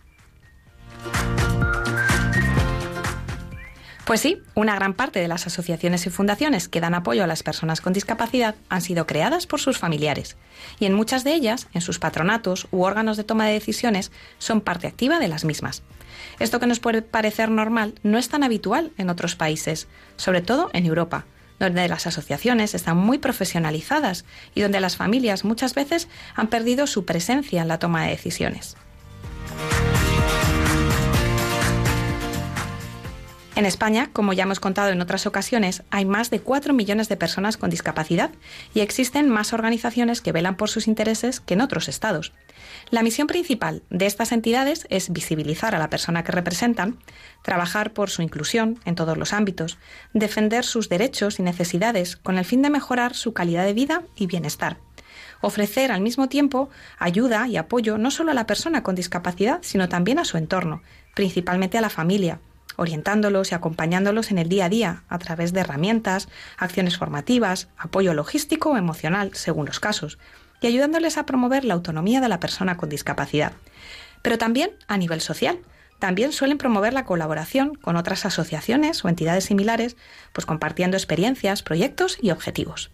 [4.03, 7.43] Pues sí, una gran parte de las asociaciones y fundaciones que dan apoyo a las
[7.43, 10.35] personas con discapacidad han sido creadas por sus familiares,
[10.79, 14.59] y en muchas de ellas, en sus patronatos u órganos de toma de decisiones, son
[14.59, 15.81] parte activa de las mismas.
[16.39, 20.69] Esto que nos puede parecer normal no es tan habitual en otros países, sobre todo
[20.73, 21.23] en Europa,
[21.59, 27.05] donde las asociaciones están muy profesionalizadas y donde las familias muchas veces han perdido su
[27.05, 28.77] presencia en la toma de decisiones.
[33.57, 37.17] En España, como ya hemos contado en otras ocasiones, hay más de 4 millones de
[37.17, 38.29] personas con discapacidad
[38.75, 42.33] y existen más organizaciones que velan por sus intereses que en otros estados.
[42.91, 46.99] La misión principal de estas entidades es visibilizar a la persona que representan,
[47.41, 49.79] trabajar por su inclusión en todos los ámbitos,
[50.13, 54.27] defender sus derechos y necesidades con el fin de mejorar su calidad de vida y
[54.27, 54.77] bienestar
[55.39, 59.87] ofrecer al mismo tiempo ayuda y apoyo no solo a la persona con discapacidad, sino
[59.87, 60.81] también a su entorno,
[61.13, 62.39] principalmente a la familia,
[62.77, 68.13] orientándolos y acompañándolos en el día a día a través de herramientas, acciones formativas, apoyo
[68.13, 70.17] logístico o emocional, según los casos,
[70.61, 73.51] y ayudándoles a promover la autonomía de la persona con discapacidad.
[74.21, 75.59] Pero también a nivel social.
[75.99, 79.97] También suelen promover la colaboración con otras asociaciones o entidades similares,
[80.31, 82.91] pues compartiendo experiencias, proyectos y objetivos.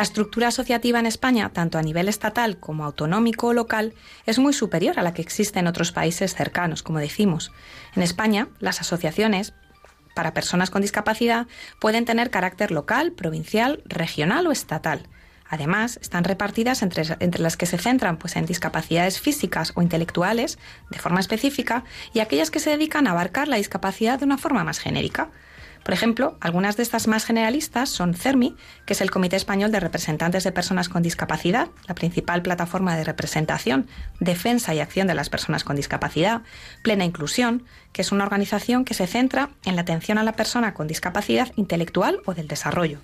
[0.00, 3.92] La estructura asociativa en España, tanto a nivel estatal como autonómico o local,
[4.24, 7.52] es muy superior a la que existe en otros países cercanos, como decimos.
[7.94, 9.52] En España, las asociaciones
[10.14, 11.48] para personas con discapacidad
[11.82, 15.06] pueden tener carácter local, provincial, regional o estatal.
[15.46, 20.58] Además, están repartidas entre, entre, las que se centran pues, en discapacidades físicas o intelectuales
[20.90, 21.84] de forma específica
[22.14, 25.28] y aquellas que se dedican a abarcar la discapacidad de una forma más genérica.
[25.84, 28.54] Por ejemplo, algunas de estas más generalistas son CERMI,
[28.84, 33.04] que es el Comité Español de Representantes de Personas con Discapacidad, la principal plataforma de
[33.04, 33.86] representación,
[34.20, 36.42] defensa y acción de las personas con discapacidad,
[36.82, 40.74] Plena Inclusión, que es una organización que se centra en la atención a la persona
[40.74, 42.98] con discapacidad intelectual o del desarrollo,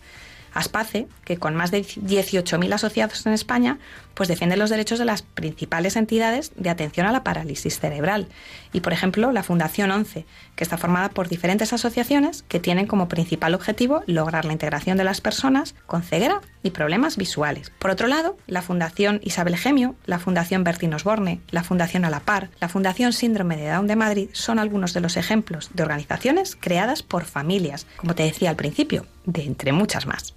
[0.57, 3.78] Aspace, que con más de 18.000 asociados en España,
[4.14, 8.28] pues defiende los derechos de las principales entidades de atención a la parálisis cerebral.
[8.72, 13.09] Y, por ejemplo, la Fundación 11, que está formada por diferentes asociaciones que tienen como
[13.09, 17.70] principal objetivo lograr la integración de las personas con ceguera y problemas visuales.
[17.78, 22.20] Por otro lado, la Fundación Isabel Gemio, la Fundación Bertín Osborne, la Fundación A la
[22.20, 26.57] Par, la Fundación Síndrome de Down de Madrid son algunos de los ejemplos de organizaciones
[26.59, 30.34] creadas por familias, como te decía al principio, de entre muchas más.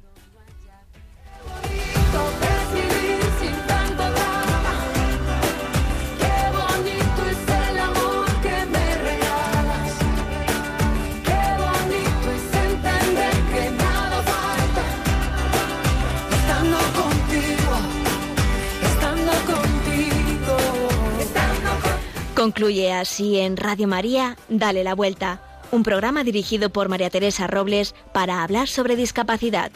[22.42, 25.40] Concluye así en Radio María, Dale la Vuelta,
[25.70, 29.70] un programa dirigido por María Teresa Robles para hablar sobre discapacidad.